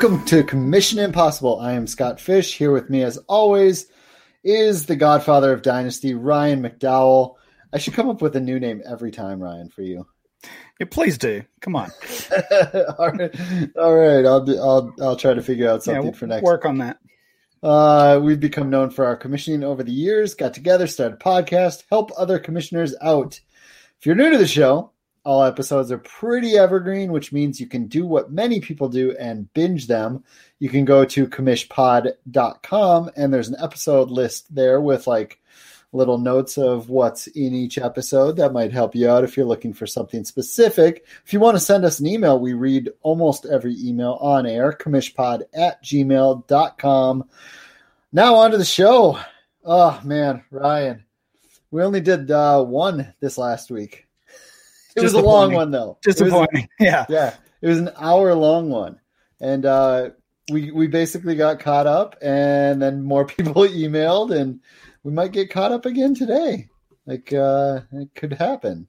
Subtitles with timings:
[0.00, 1.60] Welcome to Commission Impossible.
[1.60, 2.56] I am Scott Fish.
[2.56, 3.88] Here with me, as always,
[4.42, 7.34] is the godfather of Dynasty, Ryan McDowell.
[7.70, 10.06] I should come up with a new name every time, Ryan, for you.
[10.78, 11.42] Yeah, please do.
[11.60, 11.90] Come on.
[12.98, 13.36] all right,
[13.76, 14.24] all right.
[14.24, 16.44] I'll do, I'll I'll try to figure out something yeah, for next.
[16.44, 16.96] Work on that.
[17.62, 20.32] Uh, we've become known for our commissioning over the years.
[20.32, 23.38] Got together, started a podcast, help other commissioners out.
[23.98, 24.92] If you're new to the show,
[25.24, 29.52] all episodes are pretty evergreen, which means you can do what many people do and
[29.52, 30.24] binge them.
[30.58, 35.40] You can go to commishpod.com and there's an episode list there with like
[35.92, 39.72] little notes of what's in each episode that might help you out if you're looking
[39.72, 41.04] for something specific.
[41.24, 44.72] If you want to send us an email, we read almost every email on air,
[44.72, 47.24] commishpod at gmail.com.
[48.12, 49.18] Now on to the show.
[49.64, 51.04] Oh man, Ryan.
[51.70, 54.06] We only did uh, one this last week.
[54.96, 55.98] It was a long one though.
[56.02, 56.68] Disappointing.
[56.80, 57.06] Yeah.
[57.08, 57.34] Yeah.
[57.62, 59.00] It was an hour long one.
[59.40, 60.10] And uh,
[60.50, 64.60] we we basically got caught up and then more people emailed and
[65.02, 66.68] we might get caught up again today.
[67.06, 68.86] Like uh, it could happen.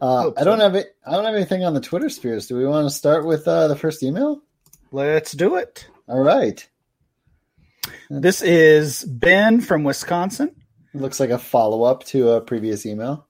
[0.00, 0.96] Uh, I don't have it.
[1.06, 2.48] I don't have anything on the Twitter spheres.
[2.48, 4.42] Do we want to start with uh, the first email?
[4.90, 5.86] Let's do it.
[6.08, 6.66] All right.
[8.10, 10.54] This is Ben from Wisconsin.
[10.94, 13.26] It looks like a follow up to a previous email.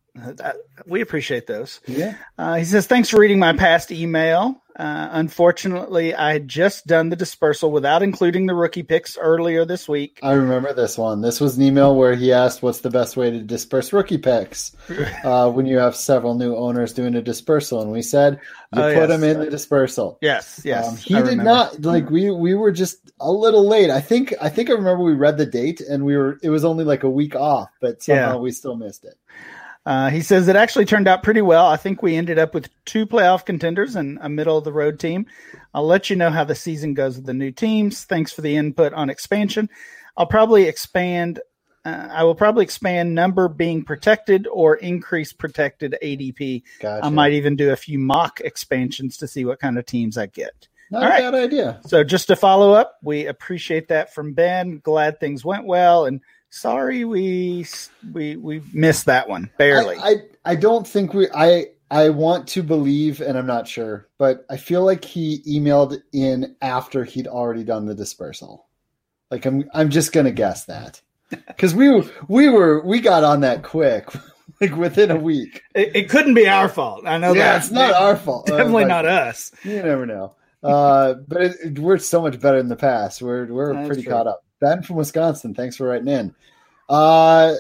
[0.87, 1.81] We appreciate those.
[1.87, 2.17] Yeah.
[2.39, 4.61] Uh, he says, Thanks for reading my past email.
[4.77, 9.89] Uh, unfortunately, I had just done the dispersal without including the rookie picks earlier this
[9.89, 10.19] week.
[10.23, 11.21] I remember this one.
[11.21, 14.75] This was an email where he asked, What's the best way to disperse rookie picks
[15.25, 17.83] uh, when you have several new owners doing a dispersal?
[17.83, 18.41] And we said,
[18.75, 19.09] You Oh, put yes.
[19.09, 20.19] them in the dispersal.
[20.21, 20.89] Yes, yes.
[20.89, 21.45] Um, he I did remember.
[21.45, 23.91] not like we we were just a little late.
[23.91, 26.65] I think I think I remember we read the date and we were it was
[26.65, 28.37] only like a week off, but somehow Yeah.
[28.39, 29.15] we still missed it.
[29.87, 31.67] Uh, he says it actually turned out pretty well.
[31.67, 34.99] I think we ended up with two playoff contenders and a middle of the road
[34.99, 35.27] team.
[35.75, 38.05] I'll let you know how the season goes with the new teams.
[38.05, 39.69] Thanks for the input on expansion.
[40.17, 41.41] I'll probably expand.
[41.85, 46.63] Uh, I will probably expand number being protected or increase protected ADP.
[46.81, 47.05] Gotcha.
[47.05, 50.27] I might even do a few mock expansions to see what kind of teams I
[50.27, 50.69] get.
[50.91, 51.21] Not all a right.
[51.21, 51.81] bad idea.
[51.87, 54.79] So just to follow up, we appreciate that from Ben.
[54.79, 56.21] Glad things went well, and
[56.55, 57.67] sorry we
[58.13, 59.97] we we missed that one barely.
[59.97, 60.15] I, I
[60.53, 64.57] I don't think we I I want to believe and I'm not sure, but I
[64.57, 68.67] feel like he emailed in after he'd already done the dispersal.
[69.31, 71.01] Like I'm I'm just gonna guess that.
[71.49, 71.89] Because we
[72.29, 74.09] we were we got on that quick,
[74.61, 75.63] like within a week.
[75.75, 77.05] It, it couldn't be our fault.
[77.07, 77.63] I know yeah, that.
[77.63, 78.49] it's not our fault.
[78.49, 79.51] Uh, Definitely but not us.
[79.65, 80.37] You never know.
[80.63, 83.21] Uh, but it, it- we're so much better in the past.
[83.23, 84.13] We're we're That's pretty true.
[84.13, 84.44] caught up.
[84.65, 86.35] Ben from Wisconsin, thanks for writing in.
[86.89, 87.55] Uh,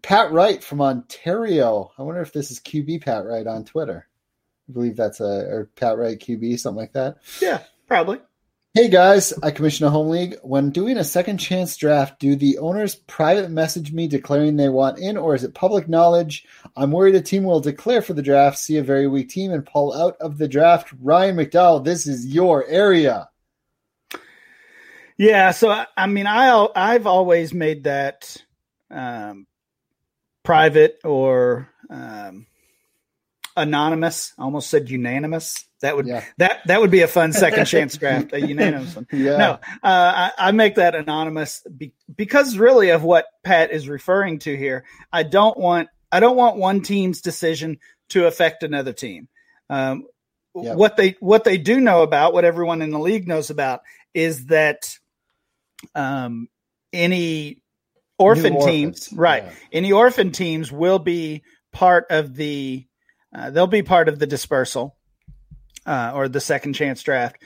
[0.00, 1.92] Pat Wright from Ontario.
[1.98, 4.08] I wonder if this is QB Pat Wright on Twitter.
[4.66, 7.18] I believe that's a or Pat Wright QB, something like that.
[7.42, 8.18] Yeah, probably.
[8.72, 10.36] Hey guys, I commission a home league.
[10.42, 15.00] When doing a second chance draft, do the owners private message me declaring they want
[15.00, 16.46] in, or is it public knowledge?
[16.74, 19.66] I'm worried a team will declare for the draft, see a very weak team, and
[19.66, 20.94] pull out of the draft.
[20.98, 23.28] Ryan McDowell, this is your area.
[25.18, 25.50] Yeah.
[25.52, 28.36] So I, mean, I I've always made that
[28.90, 29.46] um,
[30.42, 32.46] private or um,
[33.56, 34.32] anonymous.
[34.38, 35.64] I almost said unanimous.
[35.80, 36.24] That would Yeah.
[36.38, 38.32] that that would be a fun second chance draft.
[38.32, 39.06] A unanimous one.
[39.12, 39.36] Yeah.
[39.36, 44.38] No, uh, I, I make that anonymous be, because really of what Pat is referring
[44.40, 44.84] to here.
[45.12, 47.78] I don't want I don't want one team's decision
[48.10, 49.28] to affect another team.
[49.68, 50.06] Um.
[50.54, 53.80] What they what they do know about, what everyone in the league knows about,
[54.12, 54.98] is that
[55.94, 56.48] um,
[56.92, 57.62] any
[58.18, 59.44] orphan New teams, orphans, right?
[59.44, 59.52] yeah.
[59.72, 62.86] Any orphan teams will be part of the
[63.34, 64.96] uh, they'll be part of the dispersal
[65.86, 67.42] uh, or the second chance draft.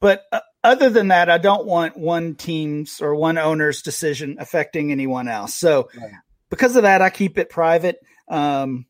[0.00, 4.90] But uh, other than that, I don't want one team's or one owner's decision affecting
[4.90, 5.54] anyone else.
[5.54, 6.12] So Right.
[6.50, 7.98] because of that, I keep it private.
[8.28, 8.86] Um,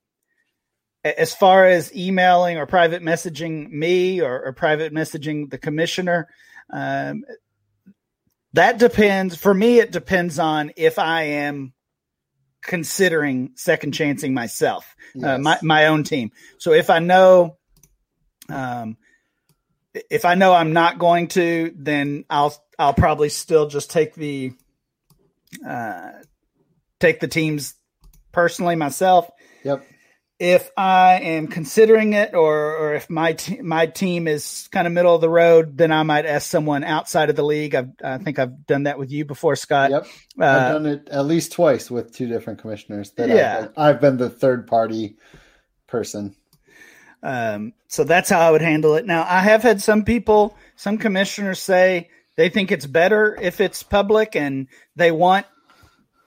[1.05, 6.29] as far as emailing or private messaging me or, or private messaging the commissioner,
[6.73, 7.25] um,
[8.55, 9.37] that depends.
[9.37, 11.73] For me, it depends on if I am
[12.63, 16.31] considering second chancing myself, uh, my my own team.
[16.59, 17.59] So if I know,
[18.49, 18.97] um,
[20.11, 24.53] if I know I'm not going to, then I'll I'll probably still just take the
[25.67, 26.11] uh,
[27.01, 27.75] take the teams
[28.33, 29.31] personally myself.
[29.65, 29.85] Yep.
[30.45, 34.93] If I am considering it, or or if my te- my team is kind of
[34.93, 37.77] middle of the road, then I might ask someone outside of the league.
[37.77, 39.93] I've, I think I've done that with you before, Scott.
[39.93, 40.07] Yep.
[40.41, 43.13] Uh, I've done it at least twice with two different commissioners.
[43.13, 43.69] That Yeah.
[43.77, 45.17] I've, I've been the third party
[45.87, 46.35] person.
[47.23, 49.07] Um, so that's how I would handle it.
[49.07, 53.85] Now, I have had some people, some commissioners say they think it's better if it's
[53.85, 54.67] public and
[54.97, 55.47] they want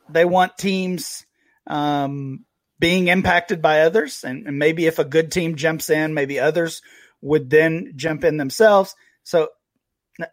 [0.09, 1.25] they want teams
[1.67, 2.45] um,
[2.79, 6.81] being impacted by others, and, and maybe if a good team jumps in, maybe others
[7.21, 8.95] would then jump in themselves.
[9.23, 9.49] So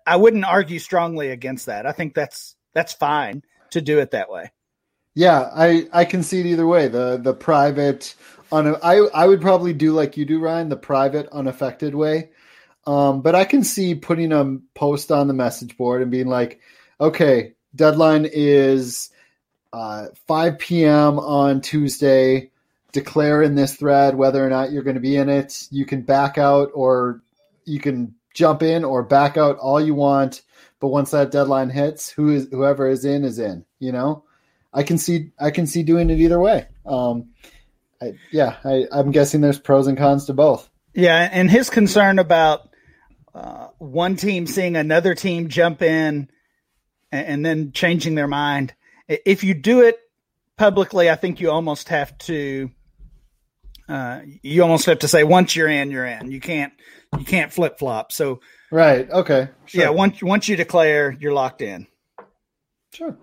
[0.06, 1.86] I wouldn't argue strongly against that.
[1.86, 4.50] I think that's that's fine to do it that way.
[5.14, 6.88] Yeah, I I can see it either way.
[6.88, 8.14] The the private
[8.50, 12.30] on I I would probably do like you do, Ryan, the private unaffected way.
[12.86, 16.60] Um, but I can see putting a post on the message board and being like,
[17.00, 19.10] okay, deadline is
[19.72, 21.18] uh, 5 p.m.
[21.18, 22.50] on Tuesday.
[22.92, 25.66] Declare in this thread whether or not you're going to be in it.
[25.70, 27.22] You can back out or
[27.64, 30.42] you can jump in or back out all you want.
[30.78, 33.64] But once that deadline hits, who is whoever is in is in.
[33.78, 34.24] You know,
[34.74, 36.66] I can see I can see doing it either way.
[36.84, 37.30] Um,
[38.02, 40.68] I, yeah, I, I'm guessing there's pros and cons to both.
[40.92, 42.68] Yeah, and his concern about
[43.34, 46.28] uh, one team seeing another team jump in
[47.10, 48.74] and, and, then changing their mind.
[49.08, 49.98] If you do it
[50.56, 52.70] publicly, I think you almost have to.
[53.88, 56.30] Uh, you almost have to say once you're in, you're in.
[56.30, 56.72] You can't
[57.18, 58.12] you can't flip flop.
[58.12, 58.40] So
[58.70, 59.82] right, okay, sure.
[59.82, 59.90] yeah.
[59.90, 61.86] Once once you declare, you're locked in.
[62.92, 63.18] Sure.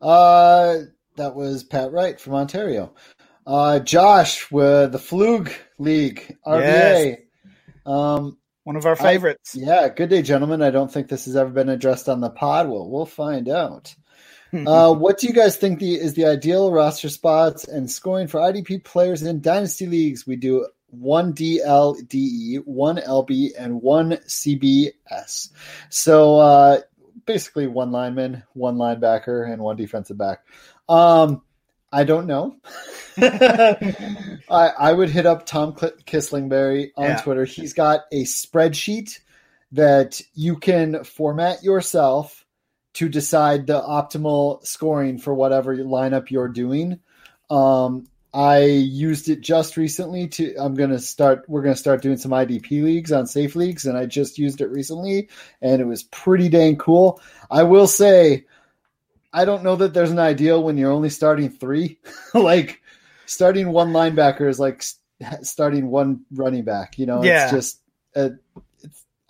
[0.00, 0.78] Uh,
[1.16, 2.94] that was Pat Wright from Ontario.
[3.46, 6.60] Uh, Josh with the Flug League RBA.
[6.60, 7.18] Yes.
[7.84, 9.56] Um, one of our favorites.
[9.56, 10.62] I, yeah, good day, gentlemen.
[10.62, 12.68] I don't think this has ever been addressed on the pod.
[12.68, 13.94] Well, we'll find out.
[14.52, 18.40] Uh, what do you guys think the, is the ideal roster spots and scoring for
[18.40, 20.26] IDP players in dynasty leagues?
[20.26, 25.48] We do one DLDE, one LB, and one CBS.
[25.88, 26.80] So uh,
[27.26, 30.44] basically, one lineman, one linebacker, and one defensive back.
[30.88, 31.42] Um,
[31.90, 32.56] I don't know.
[33.18, 37.20] I, I would hit up Tom Kislingbury on yeah.
[37.20, 37.44] Twitter.
[37.44, 39.18] He's got a spreadsheet
[39.72, 42.41] that you can format yourself
[42.94, 47.00] to decide the optimal scoring for whatever lineup you're doing.
[47.50, 52.30] Um, I used it just recently to I'm gonna start we're gonna start doing some
[52.30, 55.28] IDP leagues on safe leagues and I just used it recently
[55.60, 57.20] and it was pretty dang cool.
[57.50, 58.46] I will say
[59.34, 61.98] I don't know that there's an ideal when you're only starting three.
[62.34, 62.80] like
[63.26, 64.82] starting one linebacker is like
[65.42, 66.98] starting one running back.
[66.98, 67.44] You know, yeah.
[67.44, 67.80] it's just
[68.16, 68.30] uh,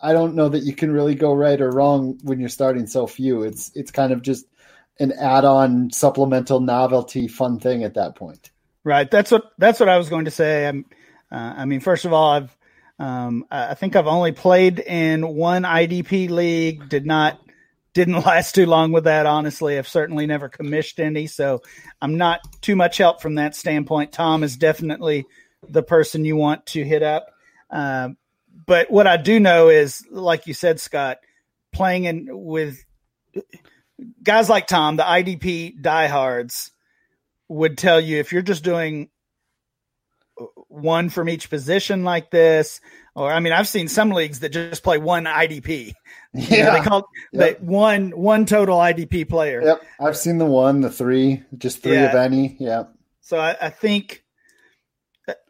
[0.02, 3.06] I don't know that you can really go right or wrong when you're starting so
[3.06, 3.42] few.
[3.42, 4.46] It's it's kind of just
[4.98, 8.50] an add-on supplemental novelty fun thing at that point.
[8.84, 9.10] Right.
[9.10, 10.66] That's what that's what I was going to say.
[10.66, 10.84] I'm,
[11.30, 12.56] uh, I mean, first of all, I've
[12.98, 16.88] um, I think I've only played in one IDP league.
[16.88, 17.40] Did not
[17.94, 19.26] didn't last too long with that.
[19.26, 21.62] Honestly, I've certainly never commissioned any, so
[22.00, 24.12] I'm not too much help from that standpoint.
[24.12, 25.26] Tom is definitely
[25.68, 27.26] the person you want to hit up.
[27.70, 28.10] Uh,
[28.66, 31.18] but what I do know is, like you said, Scott,
[31.72, 32.84] playing in with
[34.22, 36.70] guys like Tom, the IDP diehards
[37.48, 39.08] would tell you if you're just doing
[40.68, 42.80] one from each position like this,
[43.14, 45.92] or I mean, I've seen some leagues that just play one IDP.
[46.34, 47.60] Yeah, you know, they call yep.
[47.60, 49.60] one one total IDP player.
[49.62, 52.08] Yep, I've seen the one, the three, just three yeah.
[52.08, 52.56] of any.
[52.58, 52.84] Yeah.
[53.20, 54.21] So I, I, think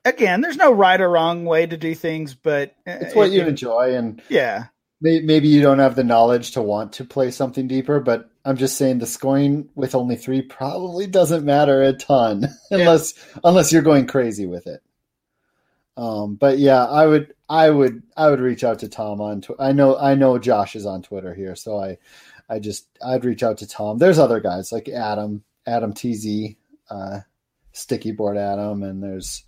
[0.04, 3.42] again, there's no right or wrong way to do things, but it's what it, you
[3.42, 4.66] enjoy, and yeah,
[5.00, 8.76] maybe you don't have the knowledge to want to play something deeper, but I'm just
[8.76, 13.40] saying the scoring with only three probably doesn't matter a ton unless yeah.
[13.44, 14.82] unless you're going crazy with it.
[15.96, 19.42] Um, but yeah, I would, I would, I would reach out to Tom on.
[19.42, 21.98] Tw- I know, I know Josh is on Twitter here, so I,
[22.48, 23.98] I just, I'd reach out to Tom.
[23.98, 26.54] There's other guys like Adam, Adam TZ,
[26.88, 27.20] uh,
[27.72, 29.44] Sticky Board Adam, and there's,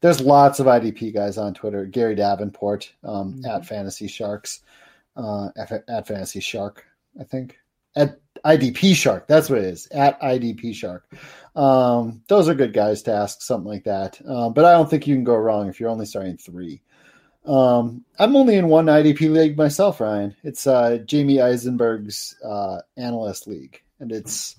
[0.00, 1.84] there's lots of IDP guys on Twitter.
[1.86, 3.46] Gary Davenport um, mm-hmm.
[3.46, 4.60] at Fantasy Sharks,
[5.16, 6.84] uh, at, at Fantasy Shark,
[7.20, 7.58] I think
[7.96, 9.26] at IDP Shark.
[9.26, 11.10] That's what it is at IDP Shark.
[11.56, 14.20] Um, those are good guys to ask something like that.
[14.28, 16.82] Um, but I don't think you can go wrong if you're only starting three.
[17.46, 20.36] Um, I'm only in one IDP league myself, Ryan.
[20.42, 24.56] It's uh, Jamey Eisenberg's uh, analyst league, and it's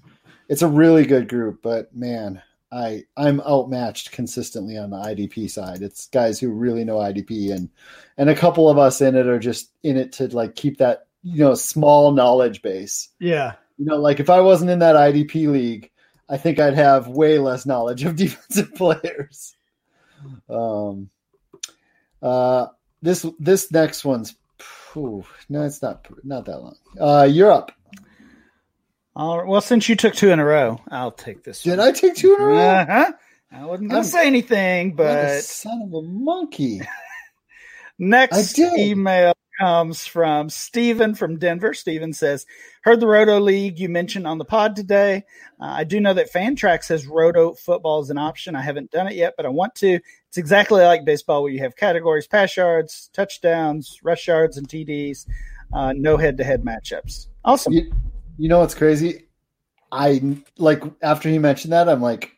[0.48, 1.62] it's a really good group.
[1.62, 5.82] But man, I I'm outmatched consistently on the IDP side.
[5.82, 7.70] It's guys who really know IDP, and
[8.18, 11.08] and a couple of us in it are just in it to like keep that
[11.24, 13.10] you know small knowledge base.
[13.20, 15.92] Yeah, you know, like if I wasn't in that IDP league,
[16.30, 19.56] I think I'd have way less knowledge of defensive players.
[20.50, 21.10] Um,
[22.22, 22.68] uh,
[23.02, 24.36] this this next one's
[24.96, 26.76] no, it's not not that long.
[27.00, 27.72] Uh, Europe.
[29.18, 29.48] All right.
[29.48, 31.64] Well, since you took two in a row, I'll take this.
[31.64, 31.88] Did one.
[31.88, 32.56] I take two in a row?
[32.56, 33.12] Uh-huh.
[33.52, 36.82] I wasn't gonna I'm, say anything, but son of a monkey.
[38.00, 41.74] Next email comes from Stephen from Denver.
[41.74, 42.46] Stephen says,
[42.84, 45.24] Heard the Roto League you mentioned on the pod today.
[45.60, 48.56] Uh, I do know that Fantrax says Roto football is an option.
[48.56, 50.00] I haven't done it yet, but I want to.
[50.28, 55.26] It's exactly like baseball where you have categories pass yards, touchdowns, rush yards, and TDs,
[55.74, 57.30] uh, no head to head matchups.
[57.44, 57.74] Awesome.
[57.74, 57.92] You,
[58.38, 59.28] you know what's crazy?
[59.92, 62.32] I like after he mentioned that, I'm like,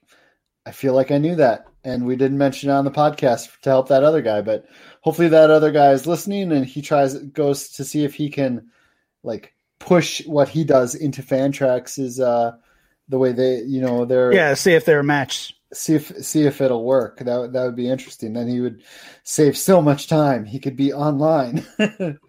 [0.65, 1.65] I feel like I knew that.
[1.83, 4.65] And we didn't mention it on the podcast to help that other guy, but
[5.01, 8.69] hopefully that other guy is listening and he tries goes to see if he can
[9.23, 12.51] like push what he does into Fantrax is uh
[13.07, 15.55] the way they you know they're yeah see if they're a match.
[15.73, 17.19] See if see if it'll work.
[17.19, 18.33] That that would be interesting.
[18.33, 18.83] Then he would
[19.23, 20.45] save so much time.
[20.45, 21.65] He could be online.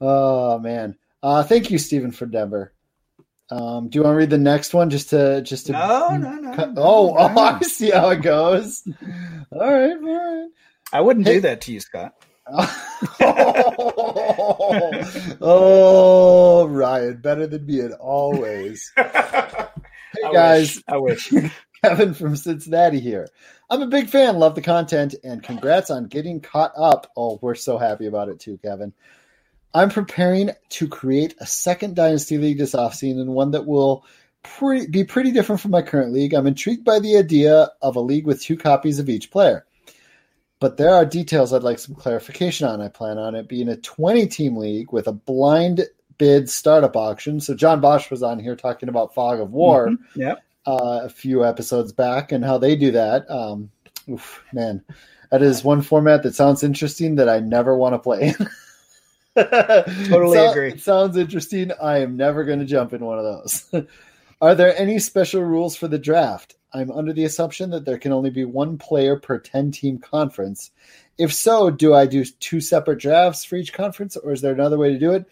[0.00, 0.96] Oh man.
[1.22, 2.73] Uh thank you Stephen for Denver
[3.50, 5.72] um, do you want to read the next one just to just to?
[5.72, 6.54] No, no, no.
[6.54, 6.70] Cut?
[6.76, 7.16] Oh, no.
[7.18, 8.82] oh, I see how it goes.
[9.52, 10.48] all right, all right.
[10.92, 11.34] I wouldn't hey.
[11.34, 12.14] do that to you, Scott.
[15.40, 18.92] oh, Ryan, better than me at always.
[18.96, 20.84] hey I guys, wish.
[20.88, 21.32] I wish.
[21.82, 23.28] Kevin from Cincinnati here.
[23.70, 27.10] I'm a big fan, love the content, and congrats on getting caught up.
[27.16, 28.92] Oh, we're so happy about it too, Kevin.
[29.74, 34.04] I'm preparing to create a second Dynasty League this offseason, and one that will
[34.44, 36.32] pre- be pretty different from my current league.
[36.32, 39.66] I'm intrigued by the idea of a league with two copies of each player.
[40.60, 42.80] But there are details I'd like some clarification on.
[42.80, 45.84] I plan on it being a 20 team league with a blind
[46.16, 47.40] bid startup auction.
[47.40, 50.20] So John Bosch was on here talking about Fog of War mm-hmm.
[50.20, 50.44] yep.
[50.66, 53.28] uh, a few episodes back and how they do that.
[53.28, 53.70] Um,
[54.08, 54.82] oof, man,
[55.30, 58.34] that is one format that sounds interesting that I never want to play
[60.08, 60.70] totally so, agree.
[60.70, 61.72] It sounds interesting.
[61.82, 63.72] I am never going to jump in one of those.
[64.40, 66.56] Are there any special rules for the draft?
[66.72, 70.72] I'm under the assumption that there can only be one player per 10 team conference.
[71.16, 74.76] If so, do I do two separate drafts for each conference or is there another
[74.76, 75.26] way to do it?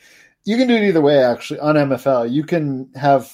[0.45, 2.31] You can do it either way actually on MFL.
[2.31, 3.33] You can have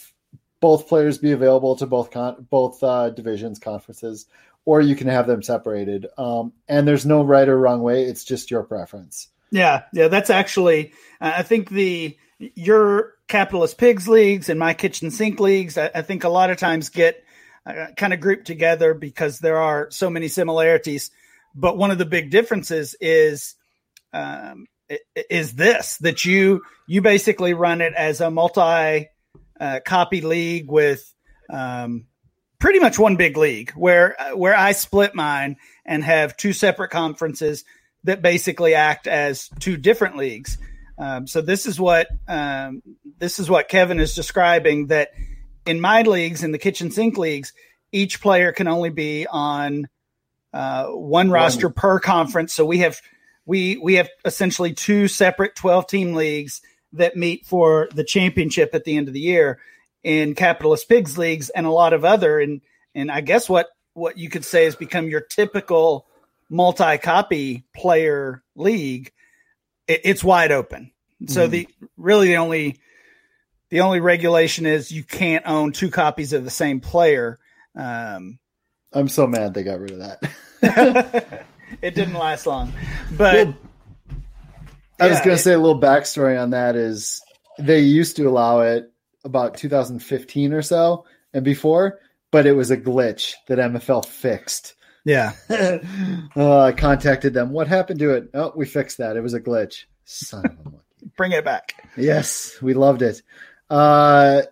[0.61, 4.27] both players be available to both con- both uh, divisions conferences
[4.65, 6.07] or you can have them separated.
[6.17, 9.29] Um, and there's no right or wrong way, it's just your preference.
[9.51, 15.11] Yeah, yeah, that's actually uh, I think the your capitalist pigs leagues and my kitchen
[15.11, 17.23] sink leagues I, I think a lot of times get
[17.67, 21.11] uh, kind of grouped together because there are so many similarities.
[21.55, 23.57] But one of the big differences is
[24.13, 24.67] um,
[25.29, 29.09] is this that you you basically run it as a multi
[29.61, 31.13] uh, copy league with
[31.51, 32.07] um,
[32.59, 37.65] pretty much one big league where where I split mine and have two separate conferences
[38.09, 40.57] that basically act as two different leagues.
[40.97, 42.83] Um, so this is what um,
[43.19, 44.87] this is what Kevin is describing.
[44.87, 45.11] That
[45.67, 47.53] in my leagues, in the kitchen sink leagues,
[47.93, 49.89] each player can only be on
[50.55, 52.55] uh, one roster per conference.
[52.55, 52.99] So we have
[53.45, 56.63] we we have essentially two separate twelve team leagues
[56.95, 59.59] that meet for the championship at the end of the year
[60.03, 62.63] in capitalist pigs leagues and a lot of other and
[62.95, 66.07] and I guess what what you could say has become your typical
[66.51, 69.13] multi-copy player league,
[69.87, 70.93] it, it's wide open.
[71.27, 71.51] So mm.
[71.51, 72.81] the really the only
[73.71, 77.39] the only regulation is you can't own two copies of the same player.
[77.75, 78.39] Um,
[78.93, 81.45] I'm so mad they got rid of that.
[81.83, 82.73] it didn't last long,
[83.13, 83.55] but well,
[85.01, 87.21] I yeah, was going to say a little backstory on that is
[87.59, 88.93] they used to allow it
[89.25, 92.01] about 2015 or so and before,
[92.31, 94.75] but it was a glitch that MFL fixed.
[95.05, 95.33] Yeah.
[95.49, 97.51] uh, I contacted them.
[97.51, 98.31] What happened to it?
[98.35, 99.17] Oh, we fixed that.
[99.17, 99.85] It was a glitch.
[100.05, 100.79] Son of a monkey.
[101.17, 101.75] Bring it back.
[101.97, 103.23] Yes, we loved it.
[103.71, 104.43] Uh,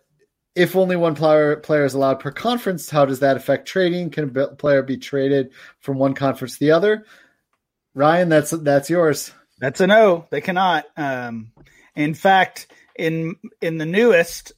[0.54, 4.10] if only one player player is allowed per conference, how does that affect trading?
[4.10, 5.50] Can a player be traded
[5.80, 7.04] from one conference to the other?
[7.94, 9.32] Ryan, that's that's yours.
[9.58, 10.26] That's a no.
[10.30, 10.86] They cannot.
[10.96, 11.52] Um,
[11.94, 14.52] in fact, in in the newest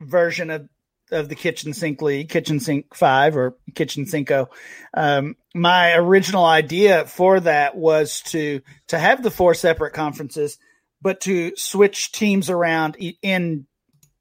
[0.00, 0.68] version of
[1.10, 4.50] of the kitchen sink league, kitchen sink five or kitchen cinco.
[4.94, 10.58] Um, my original idea for that was to to have the four separate conferences,
[11.00, 13.66] but to switch teams around in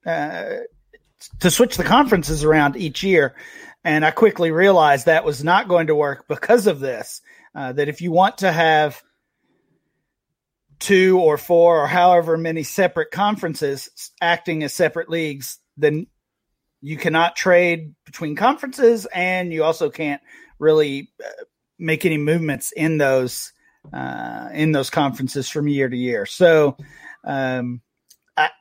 [0.06, 0.58] uh,
[1.39, 3.36] to switch the conferences around each year.
[3.84, 7.22] And I quickly realized that was not going to work because of this.
[7.54, 9.01] Uh, that if you want to have
[10.80, 16.08] two or four or however many separate conferences acting as separate leagues, then
[16.86, 20.22] you cannot trade between conferences, and you also can't
[20.60, 21.46] really uh,
[21.80, 23.54] make any movements in those
[23.92, 26.27] uh, in those conferences from year to year.
[26.27, 26.77] So,
[27.24, 27.82] um,
[28.38, 28.51] I,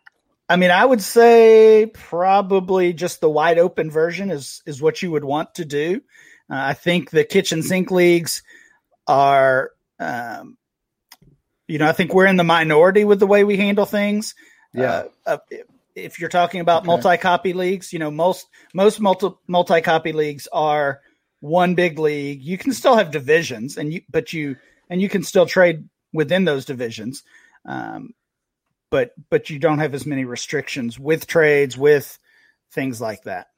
[0.48, 5.10] I mean, I would say probably just the wide open version is is what you
[5.10, 6.00] would want to do.
[6.50, 8.42] Uh, I think the kitchen sink leagues
[9.06, 10.56] are um,
[11.68, 14.34] you know, I think we're in the minority with the way we handle things.
[14.72, 15.08] Yeah.
[15.26, 15.56] Uh, uh,
[15.94, 16.86] if you're talking about Okay.
[16.86, 21.00] multi-copy leagues, you know, most most multi multi-copy leagues are
[21.40, 22.42] one big league.
[22.42, 24.56] You can still have divisions, and you but you
[24.90, 27.22] and you can still trade within those divisions.
[27.64, 28.14] Um,
[28.90, 32.18] but but you don't have as many restrictions with trades with
[32.72, 33.48] things like that.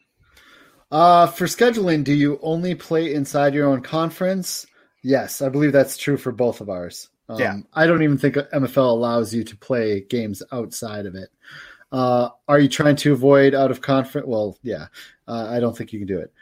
[0.91, 4.67] Uh, for scheduling, do you only play inside your own conference?
[5.03, 7.09] Yes, I believe that's true for both of ours.
[7.29, 7.57] Um, Yeah.
[7.75, 11.29] I don't even think MFL allows you to play games outside of it.
[11.93, 14.27] Uh, are you trying to avoid out of conference?
[14.27, 14.87] Well, yeah,
[15.29, 16.33] uh, I don't think you can do it.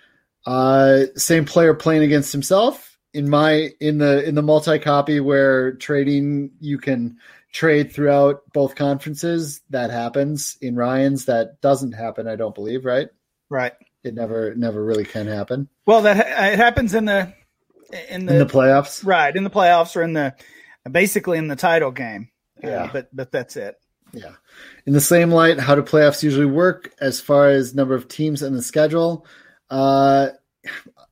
[0.46, 5.72] Uh, same player playing against himself in my in the in the multi copy where
[5.72, 7.18] trading you can
[7.52, 9.60] trade throughout both conferences.
[9.70, 11.26] That happens in Ryan's.
[11.26, 12.26] That doesn't happen.
[12.26, 12.84] I don't believe.
[12.84, 13.08] Right?
[13.48, 13.72] Right.
[14.02, 16.18] It never never really can happen Well, that
[16.52, 17.32] it happens in the
[18.10, 19.04] in the, in the playoffs.
[19.06, 20.34] right in the playoffs or in the
[20.90, 22.28] basically in the title game.
[22.62, 22.90] Uh, Yeah.
[22.92, 23.76] but but that's it.
[24.14, 24.34] Yeah.
[24.86, 28.42] In the same light, how do playoffs usually work as far as number of teams
[28.42, 29.26] and the schedule?
[29.70, 30.28] Uh,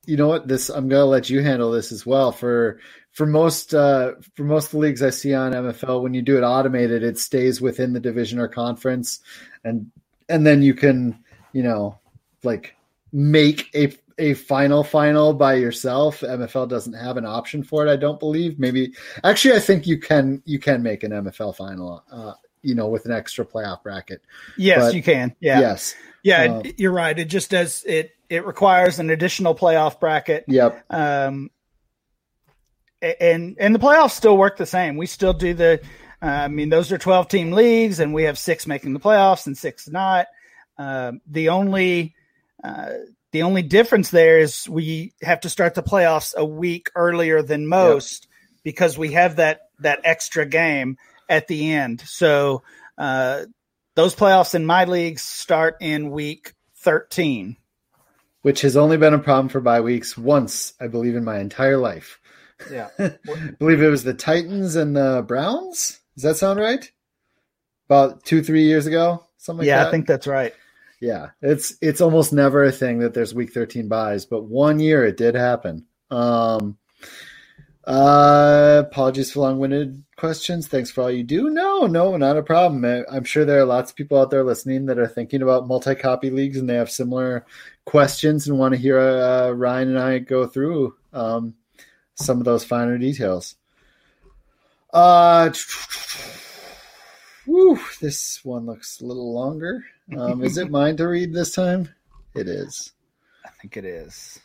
[0.07, 0.49] you know what?
[0.49, 2.33] This I'm gonna let you handle this as well.
[2.33, 2.81] For
[3.13, 6.37] for most uh, for most of the leagues I see on MFL, when you do
[6.37, 9.21] it automated, it stays within the division or conference,
[9.65, 9.91] and
[10.29, 11.19] and then you can
[11.53, 11.99] you know
[12.43, 12.75] like
[13.13, 16.21] make a a final final by yourself.
[16.21, 17.91] MFL doesn't have an option for it.
[17.91, 18.59] I don't believe.
[18.59, 18.93] Maybe
[19.25, 22.05] actually, I think you can you can make an MFL final.
[22.11, 24.23] Uh, you know, with an extra playoff bracket.
[24.57, 25.35] Yes, But- you can.
[25.41, 25.61] Yeah.
[25.61, 25.95] Yes.
[26.25, 27.19] Yeah, Uh, you're right.
[27.19, 28.13] It just does it.
[28.31, 30.45] It requires an additional playoff bracket.
[30.47, 30.85] Yep.
[30.89, 31.51] Um,
[33.03, 34.97] and and the playoffs still work the same.
[34.97, 35.81] We still do the.
[36.23, 39.47] Uh, I mean, those are 12 team leagues, and we have six making the playoffs
[39.47, 40.29] and six not.
[40.79, 42.15] Um, the only
[42.63, 42.91] uh,
[43.33, 47.67] the only difference there is we have to start the playoffs a week earlier than
[47.67, 48.29] most
[48.63, 50.97] because we have that that extra game
[51.33, 52.03] at the end.
[52.03, 52.63] So
[52.99, 53.47] uh,
[53.95, 57.57] those playoffs in my leagues start in week 13.
[58.43, 61.79] Which has only been a problem for bye weeks once, I believe, in my entire
[61.79, 62.21] life.
[62.71, 62.89] Yeah.
[62.99, 63.15] I
[63.59, 66.01] believe it was the Titans and the Browns.
[66.15, 66.91] Does that sound right?
[67.87, 69.89] About two, three years ago, something like yeah, that.
[69.89, 70.55] I think that's right.
[71.01, 75.05] Yeah, it's it's almost never a thing that there's week 13 byes, but one year
[75.05, 75.87] it did happen.
[76.11, 76.79] Um,
[77.85, 80.69] uh, apologies for long-winded questions.
[80.69, 81.51] Thanks for all you do.
[81.51, 82.85] No, no, not a problem.
[82.85, 85.67] I, I'm sure there are lots of people out there listening that are thinking about
[85.67, 87.45] multi-copy leagues and they have similar
[87.85, 91.55] questions and want to hear uh, Ryan and I go through um,
[92.15, 93.57] some of those finer details.
[94.93, 95.51] Uh,
[97.47, 99.85] whew, this one looks a little longer.
[100.17, 101.89] Um, is it mine to read this time?
[102.35, 102.93] It is.
[103.45, 104.39] I think it is.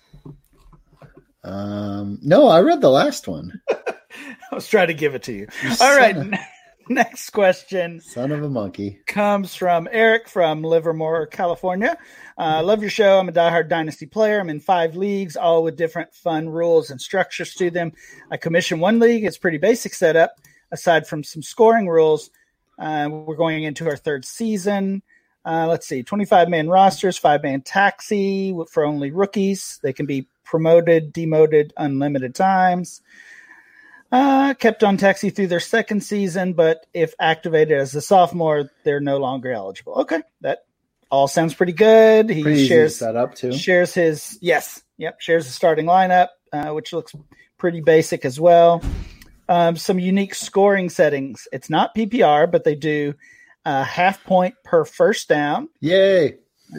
[1.44, 3.62] Um, no, I read the last one.
[3.70, 5.48] I was trying to give it to you.
[5.64, 6.16] You All right.
[6.18, 6.34] of-
[6.90, 9.02] Next question Son of a monkey.
[9.08, 11.98] comes from Eric from Livermore, California.
[12.38, 13.20] Uh, love your show.
[13.20, 14.40] I'm a diehard Dynasty player.
[14.40, 17.92] I'm in five leagues, all with different fun rules and structures to them.
[18.32, 19.26] I commission one league.
[19.26, 20.36] It's pretty basic setup,
[20.72, 22.30] aside from some scoring rules.
[22.80, 25.02] Uh, we're going into our third season.
[25.48, 29.80] Uh, let's see, 25 man rosters, five man taxi for only rookies.
[29.82, 33.02] They can be promoted, demoted, unlimited times.
[34.12, 39.00] Uh, kept on taxi through their second season, but if activated as a sophomore, they're
[39.00, 39.94] no longer eligible.
[40.02, 40.66] Okay, that
[41.10, 42.30] all sounds pretty good.
[42.30, 43.54] He Pretty shares that up too.
[43.54, 47.14] shares his yes, yep, shares the starting lineup, uh, which looks
[47.58, 48.82] pretty basic as well.
[49.48, 51.48] Um, some unique scoring settings.
[51.54, 53.14] It's not PPR, but they do
[53.68, 55.70] a half point per first down.
[55.82, 56.38] Yay!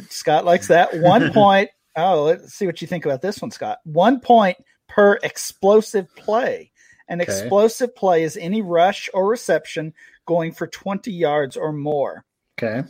[0.09, 0.98] Scott likes that.
[1.01, 1.70] One point.
[1.96, 3.79] Oh, let's see what you think about this one, Scott.
[3.85, 4.57] One point
[4.88, 6.70] per explosive play.
[7.09, 7.31] An Okay.
[7.33, 9.94] explosive play is any rush or reception
[10.27, 12.24] going for 20 yards or more.
[12.59, 12.87] Okay.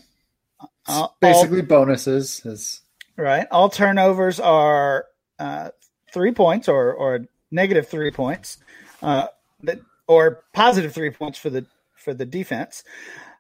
[0.87, 2.83] Uh, Basically, bonuses is
[3.17, 3.47] Right.
[3.51, 5.07] All turnovers are
[5.39, 5.71] uh,
[6.13, 8.59] three points or or negative three points,
[9.03, 9.27] uh,
[9.63, 12.83] that or positive three points for the for the defense.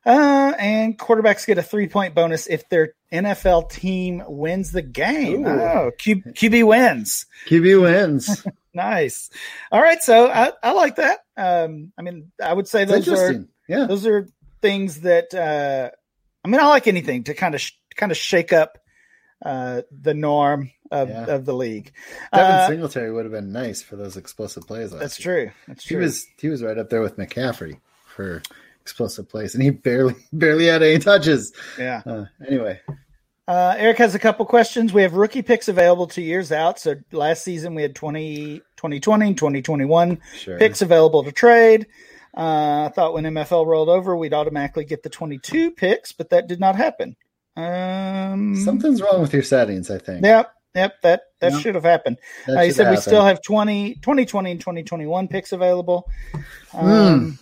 [0.06, 5.46] Uh, and quarterbacks get a three point bonus if their NFL team wins the game.
[5.46, 5.48] Ooh.
[5.50, 7.26] Oh, Q, QB wins.
[7.48, 8.46] QB wins.
[8.74, 9.28] Nice.
[9.72, 11.18] All right, so I, I like that.
[11.36, 13.44] Um, I mean, I would say those are.
[13.68, 13.86] Yeah.
[13.86, 14.28] those are
[14.62, 15.90] things that uh,
[16.44, 18.78] I mean, I like anything to kind of sh- kind of shake up
[19.44, 21.24] uh, the norm of, Yeah.
[21.26, 21.92] of the league.
[22.32, 24.92] Devin Uh, Singletary would have been nice for those explosive plays.
[24.92, 25.46] That's year.
[25.46, 25.52] true.
[25.66, 25.98] That's true.
[25.98, 28.42] He was he was right up there with McCaffrey for
[28.88, 31.52] explosive plays, and he barely barely had any touches.
[31.78, 32.00] yeah.
[32.06, 32.80] Uh, anyway,
[33.46, 34.92] Uh, Eric has a couple questions.
[34.92, 36.78] We have rookie picks available two years out.
[36.78, 40.58] So last season we had 20, 2020, 2021 sure.
[40.58, 41.86] picks available to trade.
[42.36, 46.46] Uh, I thought when MFL rolled over, we'd automatically get the 22 picks, but that
[46.46, 47.16] did not happen.
[47.56, 50.24] Um, Something's wrong with your settings, I think.
[50.24, 50.52] Yep.
[50.74, 50.92] Yep.
[51.02, 51.60] That, that Yep.
[51.62, 52.18] should have happened.
[52.46, 56.06] That Uh, you should said we still have 20, 2020 and 2021 picks available.
[56.70, 56.86] Hmm.
[56.86, 57.38] Um,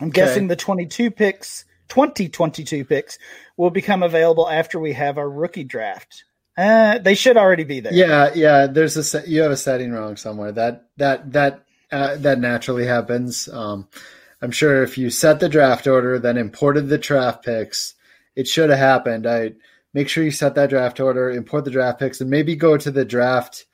[0.00, 3.18] I'm guessing the 22 picks, 2022 picks
[3.56, 6.24] will become available after we have our rookie draft.
[6.56, 7.92] Uh, they should already be there.
[7.92, 8.66] Yeah, yeah.
[8.66, 10.50] There's a set, you have a setting wrong somewhere.
[10.50, 13.48] That that that uh, that naturally happens.
[13.48, 13.88] Um,
[14.42, 17.94] I'm sure if you set the draft order, then imported the draft picks,
[18.34, 19.26] it should have happened.
[19.26, 19.52] I
[19.94, 22.90] make sure you set that draft order, import the draft picks, and maybe go to
[22.90, 23.66] the draft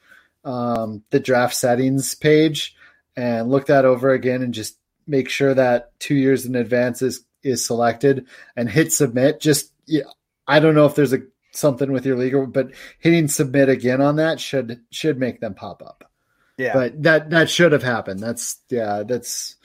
[0.45, 2.77] um, the draft settings page
[3.17, 7.25] and look that over again, and just make sure that two years in advance is
[7.43, 9.41] is selected and hit submit.
[9.41, 10.03] Just yeah,
[10.47, 11.21] I don't know if there's a
[11.53, 15.83] something with your league, but hitting submit again on that should should make them pop
[15.83, 16.11] up.
[16.57, 16.75] Yeah.
[16.75, 18.21] But that that should have happened.
[18.21, 19.03] That's yeah.
[19.07, 19.57] That's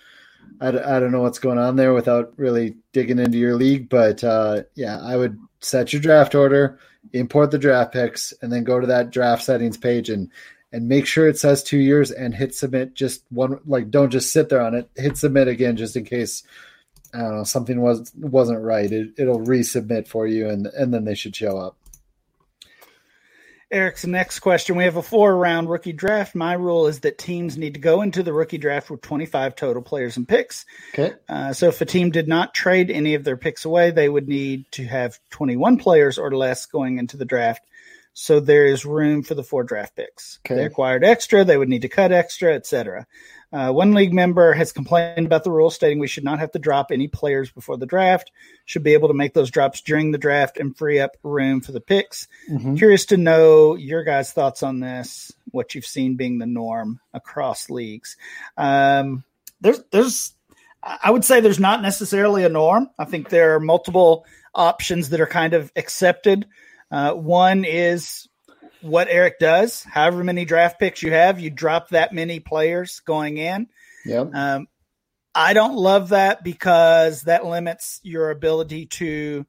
[0.61, 4.23] I, I don't know what's going on there without really digging into your league, but
[4.23, 6.79] uh, yeah, I would set your draft order,
[7.13, 10.31] import the draft picks, and then go to that draft settings page and
[10.71, 12.93] and make sure it says two years and hit submit.
[12.93, 14.89] Just one like don't just sit there on it.
[14.95, 16.43] Hit submit again just in case.
[17.13, 18.91] I don't know something was wasn't right.
[18.91, 21.75] It, it'll resubmit for you, and and then they should show up.
[23.71, 24.75] Eric's next question.
[24.75, 26.33] We have a four round rookie draft.
[26.33, 29.83] My rule is that teams need to go into the rookie draft with 25 total
[29.83, 30.65] players and picks.
[30.93, 31.13] Okay.
[31.27, 34.27] Uh, so if a team did not trade any of their picks away, they would
[34.27, 37.63] need to have 21 players or less going into the draft.
[38.13, 40.39] So there is room for the four draft picks.
[40.45, 40.55] Okay.
[40.55, 43.07] They acquired extra, they would need to cut extra, etc.
[43.51, 46.59] Uh, one league member has complained about the rule, stating we should not have to
[46.59, 48.31] drop any players before the draft.
[48.65, 51.71] Should be able to make those drops during the draft and free up room for
[51.71, 52.27] the picks.
[52.51, 52.77] Mhm.
[52.77, 55.31] Curious to know your guys' thoughts on this.
[55.51, 58.17] What you've seen being the norm across leagues.
[58.55, 59.23] Um,
[59.61, 60.33] there's, there's,
[60.83, 62.89] I would say there's not necessarily a norm.
[62.99, 66.45] I think there are multiple options that are kind of accepted.
[66.91, 68.27] Uh, one is
[68.81, 69.83] what Eric does.
[69.83, 73.67] However many draft picks you have, you drop that many players going in.
[74.05, 74.25] Yeah.
[74.33, 74.67] Um,
[75.35, 79.45] I don't love that because that limits your ability to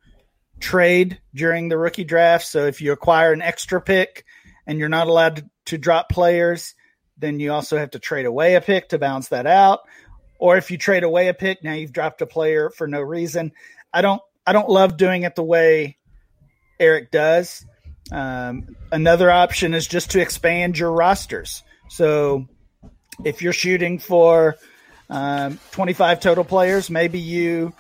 [0.61, 2.46] trade during the rookie draft.
[2.46, 4.24] So if you acquire an extra pick
[4.66, 6.74] and you're not allowed to, to drop players,
[7.16, 9.81] then you also have to trade away a pick to balance that out.
[10.38, 13.53] Or if you trade away a pick, now you've dropped a player for no reason.
[13.92, 15.98] I don't I don't love doing it the way
[16.81, 17.64] Eric does.
[18.11, 21.62] Um, another option is just to expand your rosters.
[21.88, 22.47] So
[23.25, 24.57] if you're shooting for
[25.09, 27.73] um, 25 total players, maybe you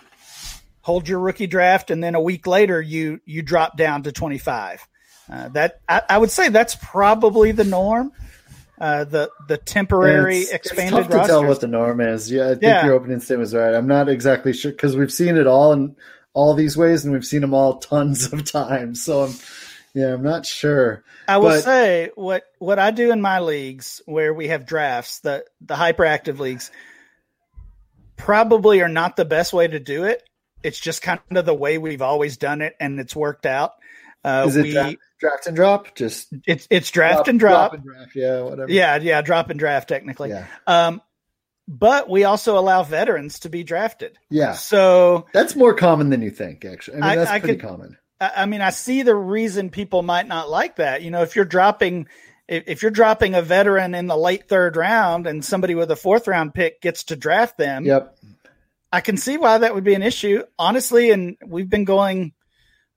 [0.82, 4.86] hold your rookie draft and then a week later you you drop down to 25.
[5.30, 8.12] Uh, that I, I would say that's probably the norm.
[8.80, 11.28] Uh, the the temporary It's- expanded it's tough to rosters.
[11.30, 12.30] tell what the norm is.
[12.32, 12.86] Yeah, I think Yeah.
[12.86, 13.74] your opening statement was right.
[13.74, 15.96] I'm not exactly sure because we've seen it all in
[16.32, 19.02] all these ways, and we've seen them all tons of times.
[19.04, 19.34] So, I'm,
[19.94, 21.02] yeah, I'm not sure.
[21.26, 25.20] I will But- say what what I do in my leagues where we have drafts,
[25.20, 26.70] the the hyperactive leagues,
[28.16, 30.22] probably are not the best way to do it.
[30.62, 33.72] It's just kind of the way we've always done it, and it's worked out.
[34.22, 35.94] Uh, Is it we, draft, draft and drop?
[35.94, 37.72] Just it's it's draft and drop.
[37.72, 38.12] and draft.
[38.14, 38.70] Yeah, whatever.
[38.70, 40.28] Yeah, yeah, drop and draft technically.
[40.30, 41.00] yeah, Um,
[41.72, 44.18] but we also allow veterans to be drafted.
[44.28, 44.54] yeah.
[44.54, 46.64] So That's more common than you think.
[46.64, 47.96] Actually, I mean I- that's I pretty could- common.
[48.20, 51.00] I I mean, I see the reason people might not like that.
[51.02, 52.08] You know, if you're dropping,
[52.48, 55.96] if if you're dropping a veteran in the late third round and somebody with a
[55.96, 58.16] fourth round pick gets to draft them, Yep.
[58.92, 60.42] I can see why that would be an issue.
[60.58, 62.32] Honestly, and we've been going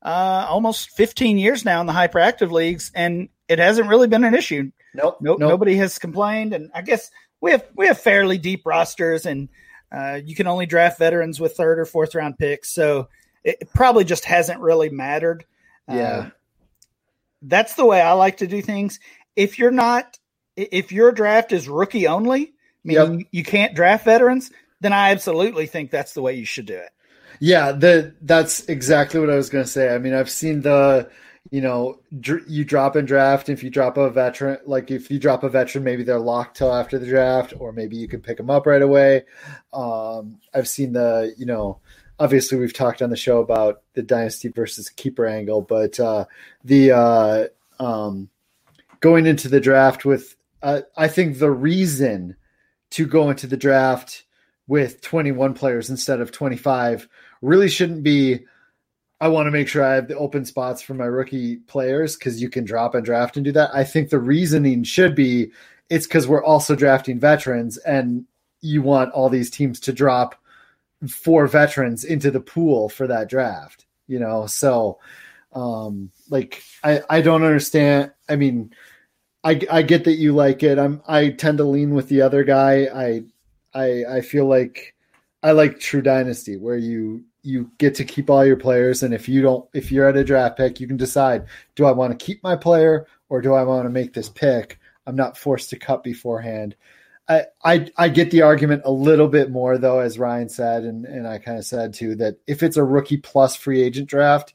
[0.01, 4.33] uh, almost 15 years now in the hyperactive leagues, and it hasn't really been an
[4.35, 4.71] issue.
[4.95, 5.19] Nope.
[5.21, 5.49] Nope, nope.
[5.49, 7.09] nobody has complained, and I guess
[7.43, 9.49] we have we have fairly deep rosters, and
[9.91, 13.09] uh, you can only draft veterans with third or fourth round picks, so
[13.43, 15.43] it, probably just hasn't really mattered.
[15.87, 16.29] Uh, Yeah.
[17.41, 19.01] that's the way I like to do things.
[19.35, 20.17] If you're not,
[20.55, 22.53] if your draft is rookie only,
[22.85, 26.77] meaning you can't draft veterans, then I absolutely think that's the way you should do
[26.77, 26.91] it.
[27.41, 29.93] Yeah, the that's exactly what I was going to say.
[29.93, 31.09] I mean, I've seen the,
[31.51, 33.49] you know, dr- you drop and draft.
[33.49, 36.73] If you drop a veteran, like if you drop a veteran, maybe they're locked till
[36.73, 39.23] after the draft, or maybe you can pick them up right away.
[39.73, 41.79] Um, I've seen the, you know,
[42.19, 46.25] obviously we've talked on the show about the dynasty versus keeper angle, but uh,
[46.63, 47.47] the uh,
[47.79, 48.29] um,
[49.01, 52.35] going into the draft with, uh, I think the reason
[52.91, 54.23] to go into the draft
[54.67, 57.09] with 21 players instead of 25
[57.41, 58.45] really shouldn't be
[59.23, 62.41] I want to make sure I have the open spots for my rookie players because
[62.41, 63.73] you can drop and draft and do that.
[63.73, 65.49] I think the reasoning should be
[65.89, 68.25] it's because we're also drafting veterans and
[68.59, 70.35] you want all these teams to drop
[71.07, 73.85] four veterans into the pool for that draft.
[74.07, 74.99] You know, so
[75.53, 78.11] um, like I I don't understand.
[78.27, 78.73] I mean,
[79.45, 80.77] I I get that you like it.
[80.77, 82.89] I'm I tend to lean with the other guy.
[82.93, 83.23] I
[83.73, 84.95] I I feel like
[85.41, 89.27] I like True Dynasty where you you get to keep all your players and if
[89.27, 92.25] you don't if you're at a draft pick you can decide do i want to
[92.25, 95.77] keep my player or do i want to make this pick i'm not forced to
[95.77, 96.75] cut beforehand
[97.27, 101.05] I, I I get the argument a little bit more though, as Ryan said, and,
[101.05, 104.53] and I kind of said too, that if it's a rookie plus free agent draft,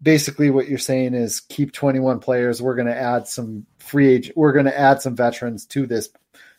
[0.00, 2.62] basically what you're saying is keep 21 players.
[2.62, 4.36] We're going to add some free agent.
[4.36, 6.08] We're going to add some veterans to this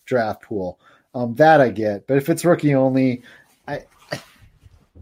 [0.05, 0.79] draft pool.
[1.15, 3.23] Um, that I get, but if it's rookie only,
[3.67, 3.85] I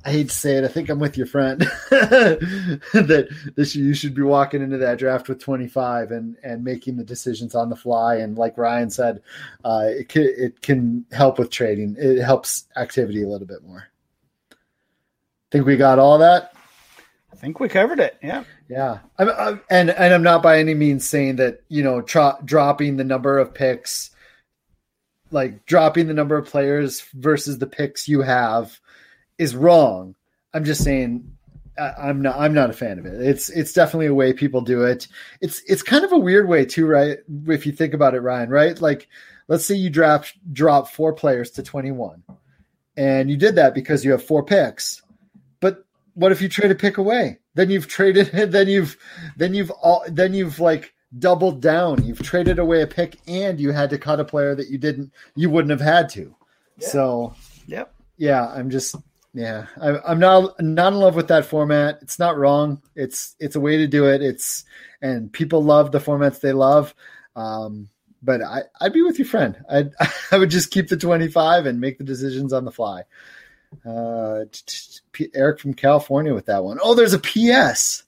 [0.05, 4.21] hate to say it, I think I'm with your friend that this you should be
[4.21, 8.15] walking into that draft with 25 and and making the decisions on the fly.
[8.15, 9.21] And like Ryan said,
[9.65, 11.95] uh, it can, it can help with trading.
[11.97, 13.85] It helps activity a little bit more.
[15.51, 16.53] Think we got all that.
[17.31, 18.17] I think we covered it.
[18.21, 18.99] Yeah, yeah.
[19.17, 22.97] I'm, I'm, and and I'm not by any means saying that you know tro- dropping
[22.97, 24.11] the number of picks,
[25.31, 28.79] like dropping the number of players versus the picks you have
[29.37, 30.15] is wrong.
[30.53, 31.37] I'm just saying
[31.77, 33.21] I'm not I'm not a fan of it.
[33.21, 35.07] It's it's definitely a way people do it.
[35.41, 37.19] It's it's kind of a weird way too, right?
[37.47, 38.79] If you think about it, Ryan, right?
[38.79, 39.07] Like
[39.47, 42.23] let's say you draft drop four players to 21.
[42.95, 45.03] And you did that because you have four picks.
[45.59, 47.37] But what if you trade a pick away?
[47.53, 48.97] Then you've traded it then you've
[49.35, 52.03] then you've all then you've like doubled down.
[52.03, 55.11] You've traded away a pick and you had to cut a player that you didn't
[55.35, 56.35] you wouldn't have had to.
[56.79, 56.87] Yeah.
[56.87, 57.35] So,
[57.67, 57.93] yep.
[58.17, 58.95] Yeah, I'm just
[59.37, 61.99] yeah, I, am not not in love with that format.
[62.01, 62.81] It's not wrong.
[62.95, 64.23] It's it's a way to do it.
[64.23, 64.65] It's
[64.99, 66.95] and people love the formats they love.
[67.35, 67.87] Um,
[68.23, 69.63] but I, I'd be with your friend.
[69.69, 69.91] I'd
[70.31, 73.03] I would just keep the 25 and make the decisions on the fly.
[73.85, 74.45] Uh,
[75.35, 76.79] Eric from California with that one.
[76.81, 78.05] Oh, there's a PS.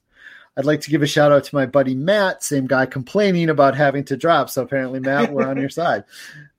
[0.59, 3.77] I'd like to give a shout out to my buddy Matt, same guy complaining about
[3.77, 4.49] having to drop.
[4.49, 6.03] So apparently, Matt, we're on your side.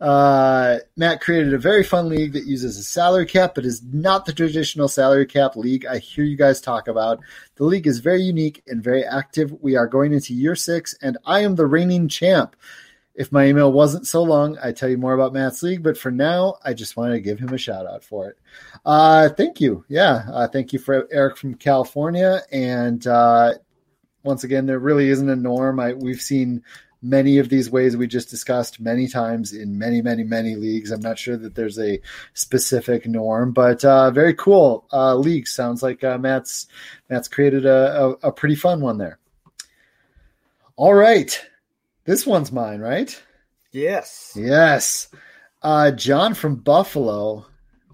[0.00, 4.24] Uh, Matt created a very fun league that uses a salary cap, but is not
[4.24, 7.20] the traditional salary cap league I hear you guys talk about.
[7.56, 9.52] The league is very unique and very active.
[9.60, 12.56] We are going into year six, and I am the reigning champ.
[13.14, 16.10] If my email wasn't so long, I'd tell you more about Matt's league, but for
[16.10, 18.38] now, I just wanted to give him a shout out for it.
[18.86, 19.84] Uh, thank you.
[19.88, 20.24] Yeah.
[20.32, 22.40] Uh, thank you for Eric from California.
[22.50, 23.54] And uh,
[24.22, 25.80] once again, there really isn't a norm.
[25.80, 26.62] I, we've seen
[27.02, 30.90] many of these ways we just discussed many times in many, many, many leagues.
[30.90, 32.00] I'm not sure that there's a
[32.34, 35.46] specific norm, but uh, very cool uh, league.
[35.46, 36.66] Sounds like uh, Matt's
[37.08, 39.18] Matt's created a, a, a pretty fun one there.
[40.76, 41.38] All right,
[42.04, 43.20] this one's mine, right?
[43.72, 44.32] Yes.
[44.34, 45.08] Yes.
[45.62, 47.46] Uh, John from Buffalo.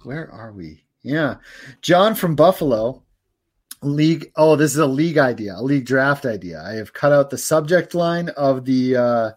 [0.04, 0.84] Where are we?
[1.02, 1.36] Yeah,
[1.82, 3.02] John from Buffalo
[3.86, 6.62] league oh this is a league idea a league draft idea.
[6.62, 9.30] I have cut out the subject line of the uh,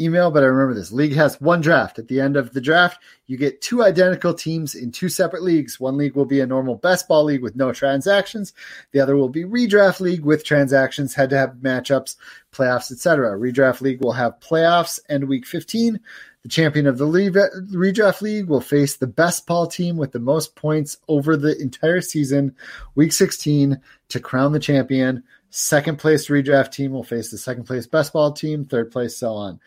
[0.00, 0.92] email but i remember this.
[0.92, 1.98] League has one draft.
[1.98, 5.80] At the end of the draft you get two identical teams in two separate leagues.
[5.80, 8.52] One league will be a normal best ball league with no transactions.
[8.92, 12.16] The other will be redraft league with transactions head to head matchups
[12.52, 16.00] playoffs etc redraft league will have playoffs and week 15
[16.46, 20.54] the champion of the redraft league will face the best ball team with the most
[20.54, 22.54] points over the entire season,
[22.94, 23.80] week 16,
[24.10, 25.24] to crown the champion.
[25.50, 29.32] Second place redraft team will face the second place best ball team, third place, so
[29.32, 29.58] on.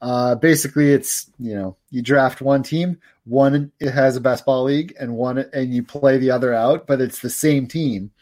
[0.00, 4.62] Uh, basically, it's you know you draft one team, one it has a best ball
[4.62, 8.12] league, and one and you play the other out, but it's the same team.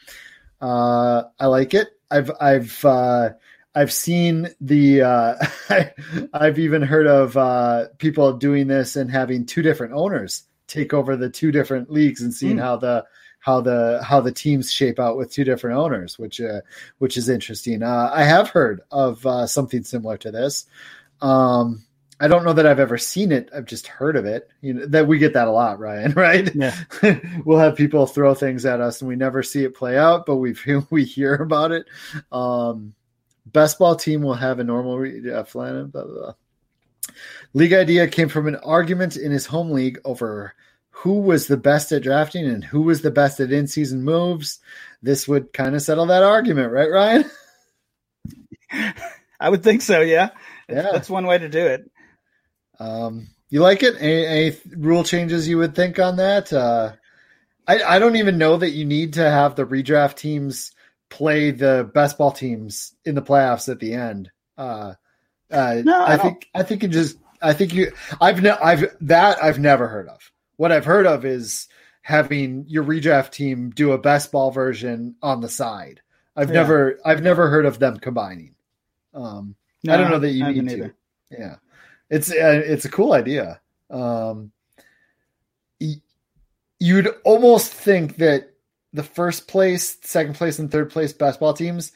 [0.63, 1.89] Uh, I like it.
[2.11, 3.31] I've I've uh,
[3.75, 5.35] I've seen the uh,
[6.33, 11.17] I've even heard of uh, people doing this and having two different owners take over
[11.17, 12.63] the two different leagues and seeing mm.
[12.63, 13.05] how the
[13.41, 16.61] how the how the teams shape out with two different owners, which uh,
[16.99, 17.83] which is interesting.
[17.83, 20.67] Uh, I have heard of uh, something similar to this.
[21.21, 21.85] Um,
[22.21, 23.49] I don't know that I've ever seen it.
[23.55, 24.51] I've just heard of it.
[24.61, 26.13] You know that we get that a lot, Ryan.
[26.17, 26.53] Right?
[26.55, 26.77] Yeah.
[27.45, 30.37] we'll have people throw things at us, and we never see it play out, but
[30.37, 30.55] we
[30.91, 31.87] we hear about it.
[32.33, 32.95] Um,
[33.53, 36.33] Best ball team will have a normal re- uh, blah, blah, blah.
[37.55, 40.55] League idea came from an argument in his home league over
[40.91, 44.59] who was the best at drafting and who was the best at in-season moves.
[45.01, 47.25] This would kind of settle that argument, right, Ryan?
[49.41, 50.01] I would think so.
[50.01, 50.31] Yeah,
[50.69, 51.91] yeah, that's one way to do it.
[52.81, 53.95] Um, you like it?
[53.99, 56.53] Any, any, rule changes you would think on that?
[56.53, 56.93] Uh,
[57.67, 60.73] I, I don't even know that you need to have the redraft teams
[61.11, 64.31] play the best ball teams in the playoffs at the end.
[64.57, 64.95] Uh,
[65.51, 68.95] uh, no, I, I think I think it just I think you I've ne- I've
[69.03, 71.69] that I've never heard of what I've heard of is
[72.03, 76.01] having your redraft team do a best ball version on the side.
[76.37, 76.55] I've Yeah.
[76.55, 78.55] never I've never heard of them combining.
[79.15, 79.55] Um,
[79.89, 80.95] I don't know that you need to.
[81.31, 81.57] Yeah,
[82.11, 83.61] it's uh, it's a cool idea.
[83.91, 84.53] Um,
[86.79, 88.51] you'd almost think that
[88.93, 91.93] the first place, second place, and third place best ball teams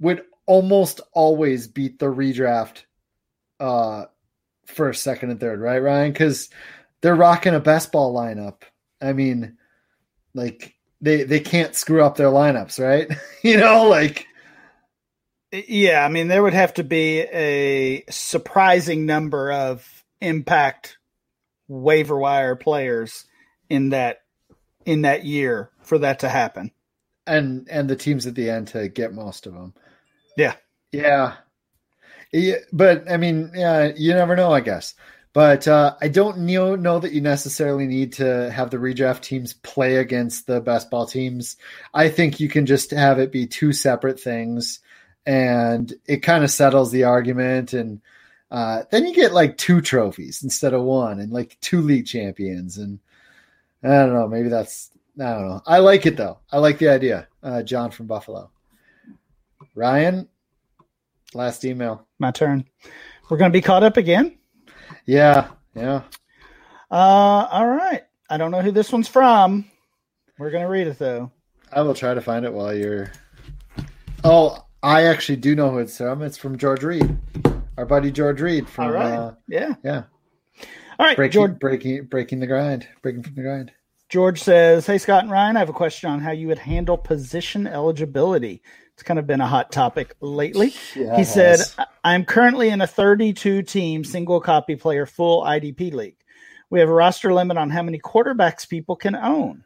[0.00, 2.84] would almost always beat the redraft
[3.60, 4.06] uh,
[4.66, 6.12] first, second, and third, right, Ryan?
[6.12, 6.48] Because
[7.00, 8.62] they're rocking a best ball lineup.
[9.00, 9.58] I mean,
[10.34, 13.10] like they they can't screw up their lineups, right?
[13.42, 14.26] you know, like
[15.52, 19.86] Yeah, I mean, there would have to be a surprising number of
[20.20, 20.98] impact
[21.68, 23.26] waiver wire players
[23.68, 24.18] in that
[24.86, 26.72] in that year for that to happen.
[27.26, 29.74] and and the teams at the end to get most of them.
[30.36, 30.54] Yeah.
[30.92, 31.36] Yeah.
[32.32, 34.94] Yeah, but I mean, yeah, you never know, I guess.
[35.34, 39.54] But uh, I don't know, know that you necessarily need to have the redraft teams
[39.54, 41.56] play against the best ball teams.
[41.94, 44.80] I think you can just have it be two separate things,
[45.26, 47.72] and it kind of settles the argument.
[47.74, 48.00] And
[48.50, 52.78] uh, then you get like two trophies instead of one, and like two league champions.
[52.78, 52.98] And
[53.82, 55.62] I don't know, maybe that's I don't know.
[55.66, 56.38] I like it though.
[56.50, 57.28] I like the idea.
[57.42, 58.50] Uh, John from Buffalo.
[59.74, 60.28] Ryan,
[61.34, 62.06] last email.
[62.18, 62.64] My turn.
[63.28, 64.38] We're going to be caught up again.
[65.06, 66.02] Yeah, yeah.
[66.90, 66.94] Uh,
[67.50, 68.02] all right.
[68.28, 69.64] I don't know who this one's from.
[70.38, 71.30] We're going to read it though.
[71.72, 73.10] I will try to find it while you're.
[74.24, 76.22] Oh, I actually do know who it's from.
[76.22, 77.16] It's from George Reed,
[77.76, 79.12] our buddy George Reed from All right.
[79.12, 79.74] uh, Yeah.
[79.84, 80.02] yeah
[80.98, 81.16] All right.
[81.16, 83.72] breaking George, breaking breaking the grind, breaking from the grind.
[84.12, 86.98] George says, Hey, Scott and Ryan, I have a question on how you would handle
[86.98, 88.60] position eligibility.
[88.92, 90.74] It's kind of been a hot topic lately.
[90.94, 95.90] Yeah, he said, "I- I'm currently in a 32 team single copy player full IDP
[95.94, 96.18] league.
[96.68, 99.64] We have a roster limit on how many quarterbacks people can own.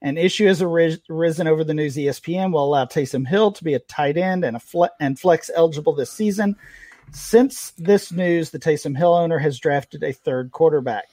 [0.00, 3.80] An issue has arisen over the news ESPN will allow Taysom Hill to be a
[3.80, 6.56] tight end and a fle- and flex eligible this season.
[7.12, 11.04] Since this news, the Taysom Hill owner has drafted a third quarterback.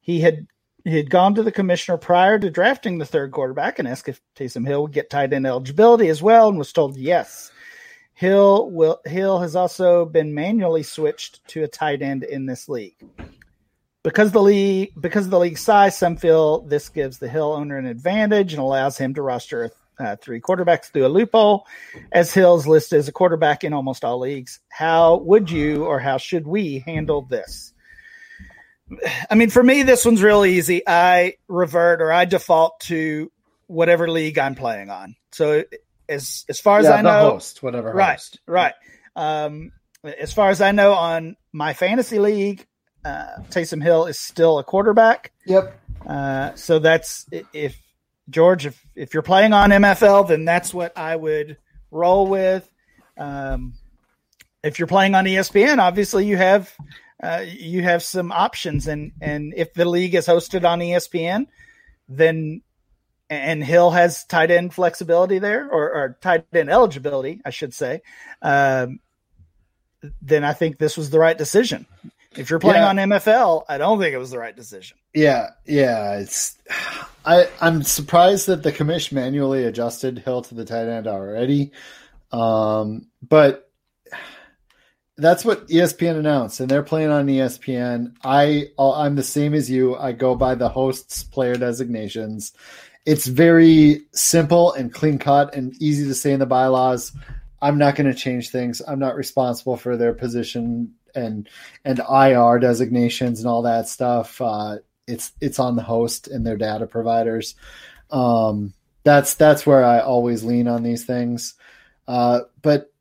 [0.00, 0.46] He had
[0.84, 4.20] he had gone to the commissioner prior to drafting the third quarterback and asked if
[4.36, 7.50] Taysom Hill would get tight end eligibility as well, and was told yes.
[8.14, 12.96] Hill will Hill has also been manually switched to a tight end in this league.
[14.02, 17.78] Because the league because of the league size, some feel this gives the Hill owner
[17.78, 21.66] an advantage and allows him to roster uh, three quarterbacks through a loophole,
[22.12, 24.60] as Hill's listed as a quarterback in almost all leagues.
[24.68, 27.69] How would you or how should we handle this?
[29.30, 30.82] I mean, for me, this one's real easy.
[30.86, 33.30] I revert or I default to
[33.66, 35.16] whatever league I'm playing on.
[35.32, 35.64] So
[36.08, 38.40] as as far as yeah, I the know, host, whatever right, host.
[38.46, 38.74] right.
[39.14, 39.72] Um,
[40.02, 42.66] as far as I know, on my fantasy league,
[43.04, 45.32] uh, Taysom Hill is still a quarterback.
[45.46, 45.78] Yep.
[46.06, 47.80] Uh, so that's if
[48.28, 51.56] George, if if you're playing on MFL, then that's what I would
[51.90, 52.68] roll with.
[53.16, 53.74] Um,
[54.62, 56.74] if you're playing on ESPN, obviously you have
[57.22, 61.46] uh, you have some options, and and if the league is hosted on ESPN,
[62.08, 62.62] then
[63.28, 68.02] and Hill has tight end flexibility there, or, or tight end eligibility, I should say.
[68.42, 68.98] Um,
[70.20, 71.86] then I think this was the right decision.
[72.36, 72.88] If you're playing Yeah.
[72.88, 74.96] on MFL, I don't think it was the right decision.
[75.14, 76.18] Yeah, yeah.
[76.18, 76.56] It's
[77.24, 81.72] I I'm surprised that the commish manually adjusted Hill to the tight end already.
[82.32, 83.69] Um, but
[85.20, 88.14] that's what ESPN announced, and they're playing on ESPN.
[88.24, 89.96] I I'm the same as you.
[89.96, 92.52] I go by the host's player designations.
[93.06, 97.12] It's very simple and clean cut and easy to say in the bylaws.
[97.62, 98.80] I'm not going to change things.
[98.86, 101.48] I'm not responsible for their position and
[101.84, 104.40] and IR designations and all that stuff.
[104.40, 107.54] Uh, it's it's on the host and their data providers.
[108.10, 111.54] Um, that's that's where I always lean on these things.
[112.06, 112.92] Uh, but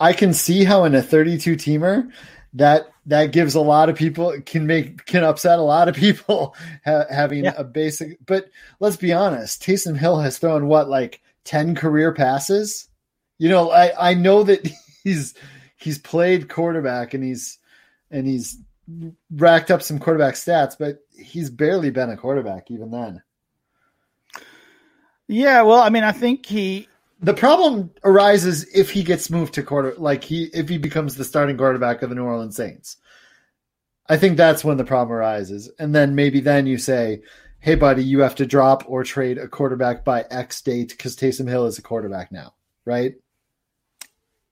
[0.00, 2.10] I can see how in a 32 teamer
[2.54, 6.54] that that gives a lot of people can make can upset a lot of people
[6.84, 7.54] ha- having Yeah.
[7.56, 8.18] a basic.
[8.24, 12.88] But let's be honest, Taysom Hill has thrown what like 10 career passes.
[13.38, 14.66] You know, I I know that
[15.04, 15.34] he's
[15.76, 17.58] he's played quarterback and he's
[18.10, 18.58] and he's
[19.30, 23.22] racked up some quarterback stats, but he's barely been a quarterback even then.
[25.26, 26.88] Yeah, well, I mean, I think he
[27.20, 31.24] The problem arises if he gets moved to quarter, like he if he becomes the
[31.24, 32.96] starting quarterback of the New Orleans Saints.
[34.08, 37.22] I think that's when the problem arises, and then maybe then you say,
[37.58, 41.48] "Hey, buddy, you have to drop or trade a quarterback by X date because Taysom
[41.48, 42.54] Hill is a quarterback now,
[42.84, 43.14] right?"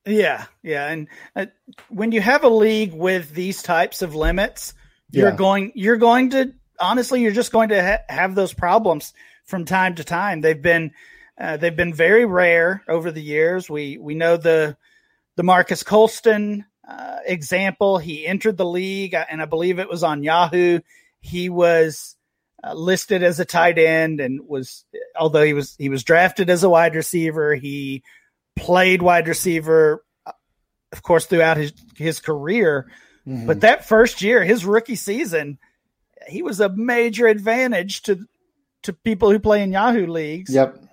[0.04, 1.46] Yeah, yeah, and uh,
[1.88, 4.74] when you have a league with these types of limits,
[5.10, 5.36] you're Yeah.
[5.36, 9.14] going you're going to honestly, you're just going to ha- have those problems
[9.44, 10.40] from time to time.
[10.42, 10.92] They've been
[11.38, 13.68] uh, they've been very rare over the years.
[13.68, 14.76] We we know the
[15.36, 17.98] the Marques Colston uh, example.
[17.98, 20.80] He entered the league, uh, and I believe it was on Yahoo.
[21.20, 22.16] He was
[22.64, 24.84] uh, listed as a tight end, and was
[25.18, 27.54] although he was he was drafted as a wide receiver.
[27.54, 28.02] He
[28.54, 30.32] played wide receiver, uh,
[30.92, 32.90] of course, throughout his his career.
[33.26, 33.46] Mm-hmm.
[33.46, 35.58] But that first year, his rookie season,
[36.28, 38.26] he was a major advantage to
[38.84, 40.54] to people who play in Yahoo leagues.
[40.54, 40.85] Yep.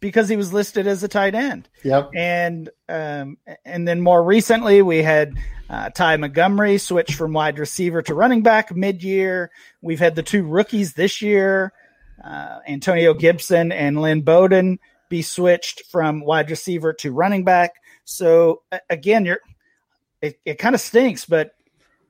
[0.00, 1.68] Because he was listed as a tight end.
[1.82, 2.10] Yep.
[2.14, 5.36] And um, and then more recently we had
[5.68, 9.50] uh, Ty Montgomery switch from wide receiver to running back mid year.
[9.82, 11.72] We've had the two rookies this year,
[12.24, 14.78] uh, Antonio Gibson and Lynn Bowden,
[15.08, 17.72] be switched from wide receiver to running back.
[18.04, 19.40] So again, you're
[20.22, 21.52] it, it kind of stinks, but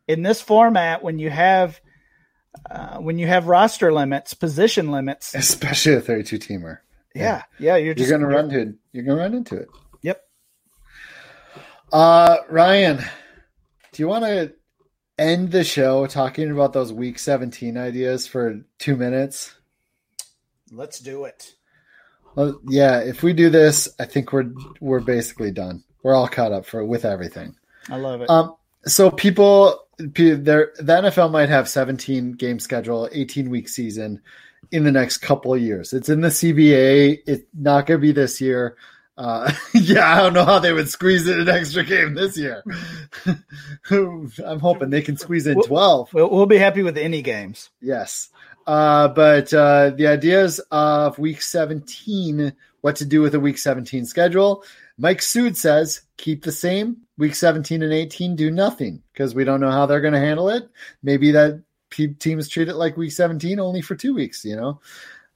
[0.07, 1.81] in this format, when you have
[2.71, 6.79] uh, when you have roster limits, position limits, especially a 32 teamer.
[7.19, 8.75] Yeah, yeah, you're just you're to run into it.
[8.93, 9.69] You're to run into it.
[10.03, 10.23] Yep.
[11.93, 12.99] Uh, Ryan,
[13.93, 14.53] do you want to
[15.19, 19.55] end the show talking about those week 17 ideas for two minutes?
[20.71, 21.55] Let's do it.
[22.35, 25.83] Well, yeah, if we do this, I think we're we're basically done.
[26.03, 27.57] We're all caught up for with everything.
[27.89, 28.31] I love it.
[28.31, 28.55] Um,
[28.85, 34.21] so people there the NFL might have 17 game schedule, 18 week season
[34.71, 35.93] in the next couple of years.
[35.93, 37.21] It's in the CBA.
[37.27, 38.77] It's not going to be this year.
[39.17, 42.63] Uh, yeah, I don't know how they would squeeze in an extra game this year.
[43.91, 46.15] I'm hoping they can squeeze in 12.
[46.15, 47.71] We'll, we'll be happy with any games.
[47.81, 48.29] Yes.
[48.67, 54.05] Uh, but uh, the ideas of week 17, what to do with a week 17
[54.07, 54.63] schedule.
[54.99, 59.61] Mike Sood says keep the same, week 17 and 18 do nothing because we don't
[59.61, 60.69] know how they're going to handle it.
[61.03, 64.81] Maybe that teams treat it like week 17 only for two weeks, you know.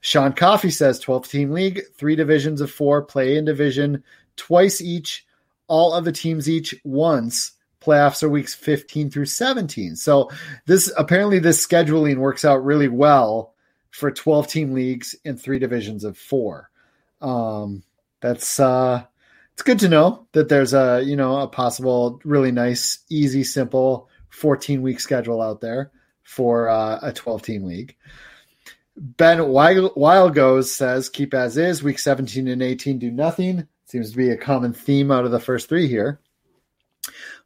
[0.03, 4.03] Sean Coffey says 12 team league, three divisions of four, play in division
[4.35, 5.25] twice each,
[5.67, 7.53] all of the teams each once.
[7.81, 9.95] Playoffs are weeks 15 through 17.
[9.95, 10.29] So
[10.65, 13.53] this apparently this scheduling works out really well
[13.91, 16.69] for 12 team leagues in three divisions of four.
[17.21, 17.83] Um,
[18.19, 19.03] that's uh
[19.53, 24.09] it's good to know that there's a you know a possible really nice, easy, simple
[24.29, 25.91] 14 week schedule out there
[26.23, 27.95] for uh, a 12 team league.
[28.95, 31.83] Ben Wild Goes says keep as is.
[31.83, 33.67] Week 17 and 18 do nothing.
[33.85, 36.19] Seems to be a common theme out of the first three here.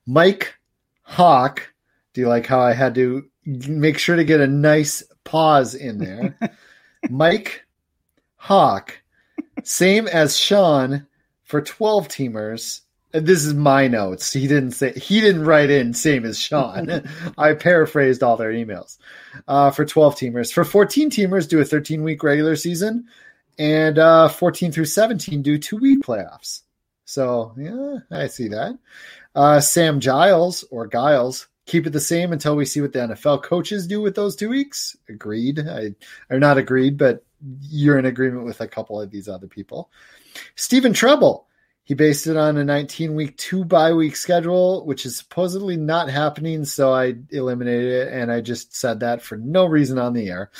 [0.05, 0.55] Mike
[1.01, 1.73] Hawk,
[2.13, 5.97] do you like how I had to make sure to get a nice pause in
[5.97, 6.37] there?
[7.09, 7.65] Mike
[8.35, 9.01] Hawk,
[9.63, 11.07] same as Sean
[11.43, 14.33] for 12 teamers this is my notes.
[14.33, 17.03] He didn't say he didn't write in same as sean.
[17.37, 18.97] I paraphrased all their emails.
[19.47, 20.53] Uh, for 12 teamers.
[20.53, 23.05] For 14 teamers do a 13 week regular season.
[23.57, 26.61] And uh, 14 through 17 do two week playoffs.
[27.05, 28.77] So yeah i see that.
[29.33, 33.41] Uh, sam giles or giles keep it the same until we see what the nfl
[33.41, 34.95] coaches do with those two weeks?
[35.09, 35.59] Agreed.
[35.59, 35.95] I
[36.29, 37.23] or not agreed but
[37.61, 39.89] you're in agreement with a couple of these other people.
[40.55, 41.46] Stephen Treble.
[41.87, 46.09] He based it on a 19 week, two bye week schedule, which is supposedly not
[46.09, 46.65] happening.
[46.65, 50.51] So I eliminated it and I just said that for no reason on the air.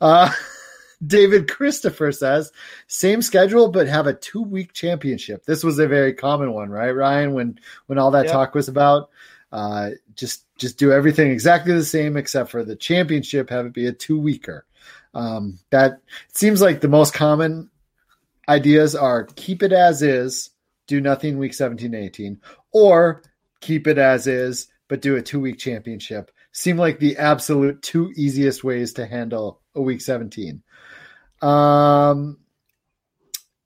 [0.00, 0.30] Uh,
[1.06, 2.52] David Christopher says,
[2.86, 5.44] same schedule, but have a two week championship.
[5.44, 7.32] This was a very common one, right, Ryan?
[7.32, 8.32] When when all that yep.
[8.32, 9.10] talk was about,
[9.50, 13.86] uh, just just do everything exactly the same except for the championship, have it be
[13.86, 14.64] a two weeker.
[15.14, 15.98] Um, that
[16.32, 17.70] seems like the most common
[18.48, 20.50] ideas are keep it as is,
[20.86, 22.40] do nothing week 17 18,
[22.72, 23.22] or
[23.60, 26.30] keep it as is, but do a two week championship.
[26.52, 30.62] Seem like the absolute two easiest ways to handle a week 17.
[31.42, 32.38] Um,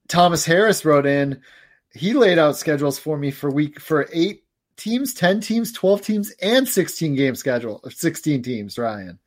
[0.09, 1.41] Thomas Harris wrote in,
[1.93, 4.45] he laid out schedules for me for week for eight
[4.77, 9.19] teams, 10 teams, 12 teams, and 16 game schedule, 16 teams, Ryan.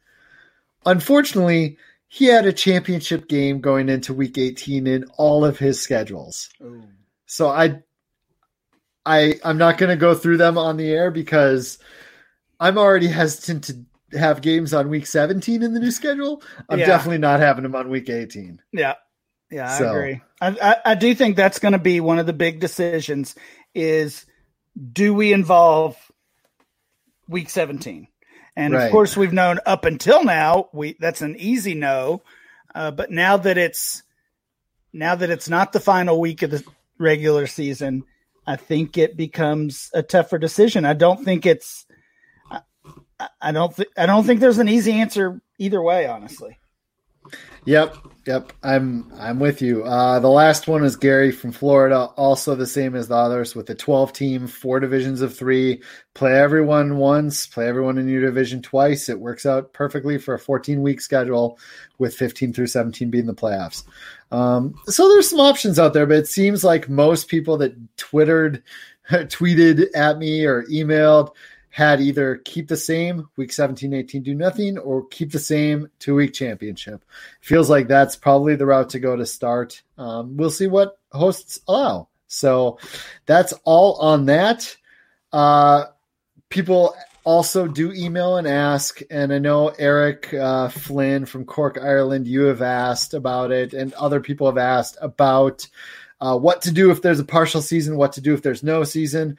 [0.85, 1.77] Unfortunately,
[2.07, 6.49] he had a championship game going into week 18 in all of his schedules.
[6.61, 6.83] Ooh.
[7.33, 7.81] So I
[9.03, 11.79] I I'm not going to go through them on the air because
[12.59, 13.63] I'm already hesitant
[14.11, 16.43] to have games on week 17 in the new schedule.
[16.69, 16.85] I'm yeah.
[16.85, 18.61] definitely not having them on week 18.
[18.71, 18.93] Yeah.
[19.49, 20.21] Yeah, I agree.
[20.41, 23.33] I, I, I do think that's going to be one of the big decisions
[23.73, 24.27] is
[24.91, 25.97] do we involve
[27.27, 28.07] week 17?
[28.55, 28.85] And right.
[28.85, 32.21] of course, we've known up until now we that's an easy no.
[32.75, 34.03] Uh, but now that it's
[34.91, 36.63] now that it's not the final week of the
[37.03, 38.03] regular season,
[38.47, 40.85] I think it becomes a tougher decision.
[40.85, 41.85] I don't think it's.
[43.39, 46.57] I don't think I don't think there's an easy answer either way, honestly.
[47.65, 47.95] Yep,
[48.25, 48.53] yep.
[48.63, 49.83] I'm I'm with you.
[49.83, 53.67] Uh, the last one is Gary from Florida, also the same as the others, with
[53.67, 55.81] the 12 team, four divisions of three.
[56.13, 59.09] Play everyone once, play everyone in your division twice.
[59.09, 61.59] It works out perfectly for a 14 week schedule,
[61.97, 63.83] with 15 through 17 being the playoffs.
[64.31, 68.63] Um, so there's some options out there, but it seems like most people that twittered,
[69.09, 71.31] tweeted at me or emailed
[71.73, 76.13] had either keep the same week 17 18 do nothing or keep the same two
[76.13, 77.03] week championship.
[77.41, 79.81] Feels like that's probably the route to go to start.
[79.97, 82.09] Um, we'll see what hosts allow.
[82.27, 82.77] So
[83.25, 84.77] that's all on that.
[85.31, 85.85] Uh,
[86.49, 92.27] people also do email and ask and i know eric uh, flynn from cork ireland
[92.27, 95.65] you have asked about it and other people have asked about
[96.19, 98.83] uh, what to do if there's a partial season what to do if there's no
[98.83, 99.37] season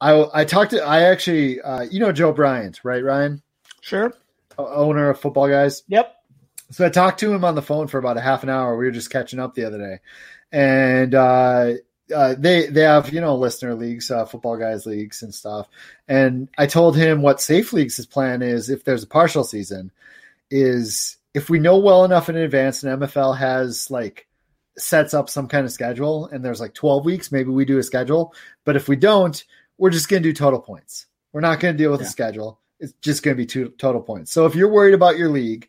[0.00, 3.42] I I talked to I actually uh, you know Joe Bryant right Ryan?
[3.80, 4.12] Sure.
[4.58, 5.82] Owner of Footballguys?
[5.88, 6.14] Yep.
[6.70, 8.76] So I talked to him on the phone for about a half an hour.
[8.76, 10.00] We were just catching up the other day.
[10.52, 11.72] And uh,
[12.14, 15.68] uh, they they have you know listener leagues uh, Footballguys leagues and stuff.
[16.06, 19.90] And I told him what Safe Leagues' plan is if there's a partial season
[20.50, 24.26] is if we know well enough in advance and MFL has like
[24.78, 27.82] sets up some kind of schedule and there's like 12 weeks maybe we do a
[27.82, 28.34] schedule.
[28.64, 29.44] But if we don't
[29.78, 31.06] we're just going to do total points.
[31.32, 32.06] We're not going to deal with yeah.
[32.06, 32.60] the schedule.
[32.80, 34.32] It's just going to be two total points.
[34.32, 35.68] So if you're worried about your league,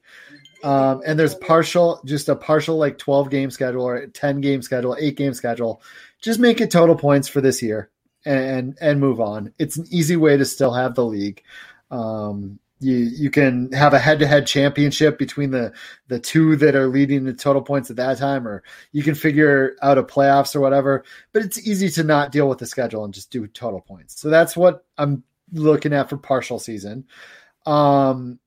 [0.64, 4.96] um, and there's partial, just a partial like 12 game schedule or 10 game schedule,
[5.00, 5.82] eight game schedule,
[6.22, 7.90] just make it total points for this year
[8.26, 9.54] and and move on.
[9.58, 11.42] It's an easy way to still have the league.
[11.90, 15.74] Um, you you can have a head to head championship between the
[16.08, 19.76] the two that are leading the total points at that time, or you can figure
[19.82, 21.04] out a playoffs or whatever.
[21.34, 24.20] But it's easy to not deal with the schedule and just do total points.
[24.20, 27.06] So that's what I'm looking at for partial season.
[27.66, 28.40] Um,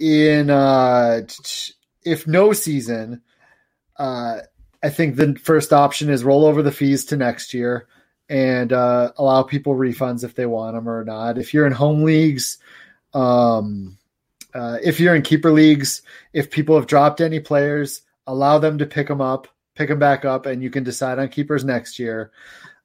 [0.00, 1.22] in uh,
[2.02, 3.20] if no season,
[3.98, 4.38] uh,
[4.82, 7.86] I think the first option is roll over the fees to next year
[8.30, 11.36] and uh, allow people refunds if they want them or not.
[11.36, 12.58] If you're in home leagues
[13.14, 13.98] um,
[14.54, 16.02] uh, if you're in keeper leagues,
[16.32, 20.24] if people have dropped any players, allow them to pick them up, pick them back
[20.24, 22.32] up, and you can decide on keepers next year.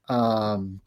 [0.07, 0.81] Um,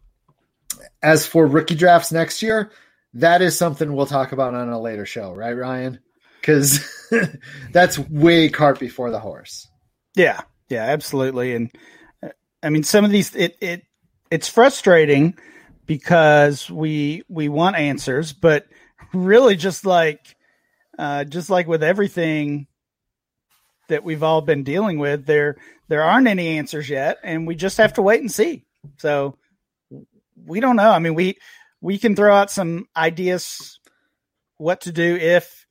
[1.02, 2.70] as for rookie drafts next year,
[3.14, 5.98] that is something we'll talk about on a later show, right, Ryan?
[6.40, 6.80] Because
[7.72, 9.66] that's way cart before the horse.
[10.14, 11.54] Yeah, yeah, absolutely.
[11.54, 11.70] And
[12.22, 12.28] uh,
[12.62, 13.84] I mean, some of these it it
[14.30, 15.36] it's frustrating
[15.86, 18.66] because we we want answers, but
[19.12, 20.36] really just like
[20.98, 22.66] uh, just like with everything
[23.88, 25.56] that we've all been dealing with, there
[25.88, 28.64] there aren't any answers yet, and we just have to wait and see.
[28.98, 29.36] So
[30.46, 30.90] we don't know.
[30.90, 31.38] I mean, we
[31.80, 33.80] we can throw out some ideas
[34.56, 35.66] what to do if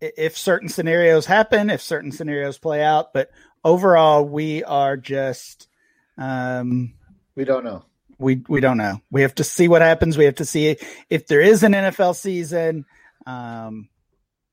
[0.00, 3.30] if certain scenarios happen, if certain scenarios play out, but
[3.64, 5.68] overall, we are just
[6.16, 6.94] um,
[7.34, 7.84] we don't know
[8.18, 9.00] we we don't know.
[9.10, 10.18] We have to see what happens.
[10.18, 10.76] We have to see
[11.08, 12.84] if there is an NFL season.
[13.26, 13.88] Um,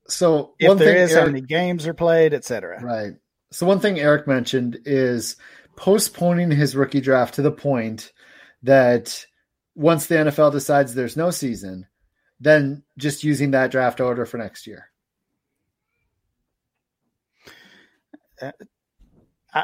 [0.08, 2.80] so if there is, Eric, how many games are played, etc.
[2.80, 3.14] Right.
[3.50, 5.36] So one thing Eric mentioned is
[5.76, 8.12] postponing his rookie draft to the point
[8.62, 9.26] that
[9.74, 11.86] once the NFL decides there's no season,
[12.40, 14.90] then just using that draft order for next year.
[18.40, 18.52] Uh,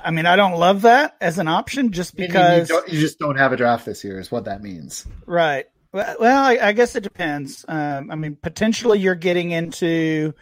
[0.04, 3.36] I mean, I don't love that as an option just because you, you, just don't
[3.36, 5.06] have a draft this year, is what that means.
[5.26, 5.66] Right.
[5.92, 7.66] Well, I, I guess it depends.
[7.68, 10.32] Um, I mean, potentially you're getting into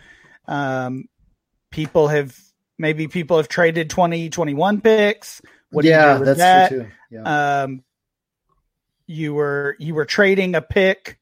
[0.46, 1.09] um,
[1.70, 2.38] people have
[2.78, 5.42] maybe people have traded 20, 21 picks.
[5.70, 6.68] What yeah, that's that?
[6.68, 6.90] true too.
[7.11, 7.62] Yeah.
[7.62, 7.82] Um,
[9.07, 11.18] you were you were trading a pick.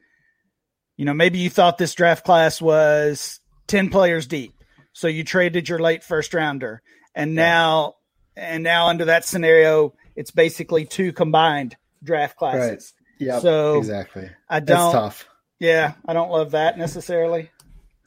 [0.97, 4.53] You know, maybe you thought this draft class was ten players deep,
[4.93, 6.83] so you traded your late first rounder,
[7.15, 7.43] and yeah.
[7.43, 7.95] now
[8.39, 12.95] and now under that scenario, it's basically two combined draft classes.
[13.19, 13.27] Right.
[13.27, 13.39] Yeah.
[13.41, 14.31] So exactly.
[14.49, 14.77] I don't.
[14.79, 15.29] That's tough.
[15.59, 17.51] Yeah, I don't love that necessarily.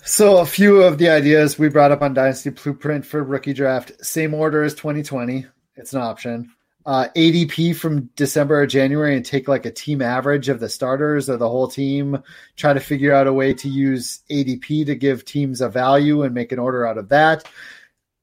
[0.04, 4.04] So a few of the ideas we brought up on Dynasty Blueprint for rookie draft,
[4.04, 5.46] same order as 2020.
[5.76, 6.52] It's an option.
[6.84, 11.30] Uh, ADP from December or January and take like a team average of the starters
[11.30, 12.24] or the whole team.
[12.56, 16.34] Try to figure out a way to use ADP to give teams a value and
[16.34, 17.48] make an order out of that.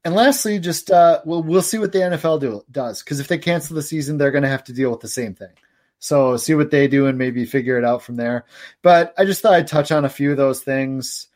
[0.08, 3.36] And lastly, just uh, we'll we'll see what the NFL do, does because if they
[3.36, 5.52] cancel the season, they're going to have to deal with the same thing.
[5.98, 8.46] So see what they do and maybe figure it out from there.
[8.80, 11.26] But I just thought I'd touch on a few of those things.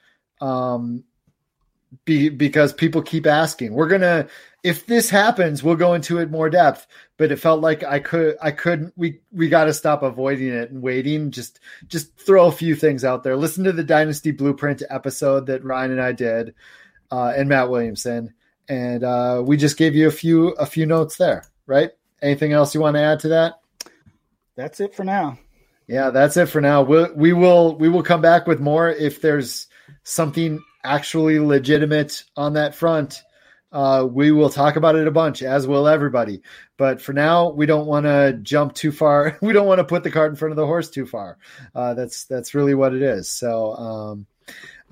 [0.40, 1.04] Um,
[2.06, 3.74] be, because people keep asking.
[3.74, 4.28] We're gonna
[4.62, 6.86] if this happens, we'll go into it more depth.
[7.18, 10.70] But it felt like I could I couldn't we we got to stop avoiding it
[10.70, 11.30] and waiting.
[11.30, 13.36] Just just throw a few things out there.
[13.36, 16.54] Listen to the Dynasty Blueprint episode that Ryan and I did,
[17.10, 18.32] uh, and Matt Williamson,
[18.68, 21.44] and uh, we just gave you a few a few notes there.
[21.66, 21.90] Right?
[22.20, 23.60] Anything else you want to add to that?
[24.56, 25.38] That's it for now.
[25.88, 26.82] Yeah, that's it for now.
[26.82, 29.66] We'll, we will we will come back with more if there's
[30.04, 33.22] something actually legitimate on that front.
[33.72, 36.42] Uh, we will talk about it a bunch, as will everybody.
[36.76, 39.38] But for now, we don't want to jump too far.
[39.42, 41.38] We don't want to put the cart in front of the horse too far.
[41.74, 43.28] Uh, that's that's really what it is.
[43.30, 44.26] So um,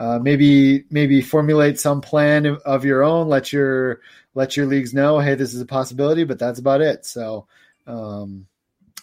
[0.01, 3.29] uh, maybe maybe formulate some plan of your own.
[3.29, 4.01] Let your
[4.35, 6.25] let your leagues know, hey, this is a possibility.
[6.25, 7.05] But that's about it.
[7.05, 7.47] So
[7.87, 8.47] um,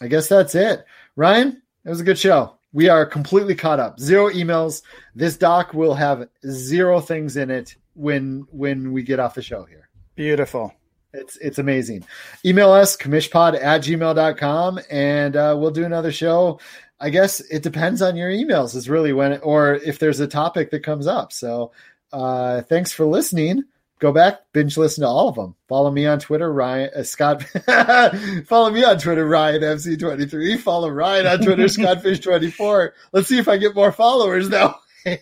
[0.01, 0.85] I guess that's it.
[1.15, 2.57] Ryan, it was a good show.
[2.73, 3.99] We are completely caught up.
[3.99, 4.81] Zero emails.
[5.13, 9.65] This doc will have zero things in it when when we get off the show
[9.65, 9.89] here.
[10.15, 10.73] Beautiful.
[11.13, 12.05] It's it's amazing.
[12.43, 16.59] Email us commishpod at gmail.com and uh, we'll do another show.
[16.99, 20.27] I guess it depends on your emails is really when it, or if there's a
[20.27, 21.31] topic that comes up.
[21.31, 21.71] So
[22.11, 23.65] uh, thanks for listening
[23.99, 25.55] go back, binge listen to all of them.
[25.67, 27.43] Follow me on Twitter, Ryan uh, Scott.
[28.45, 30.59] follow me on Twitter, Ryan MC23.
[30.59, 32.91] Follow Ryan on Twitter, Scottfish24.
[33.11, 34.79] Let's see if I get more followers now.
[35.05, 35.15] uh,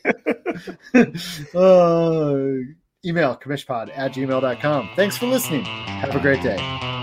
[3.06, 4.90] email commishpod at gmail.com.
[4.96, 5.66] Thanks for listening.
[5.66, 6.95] Have a great day.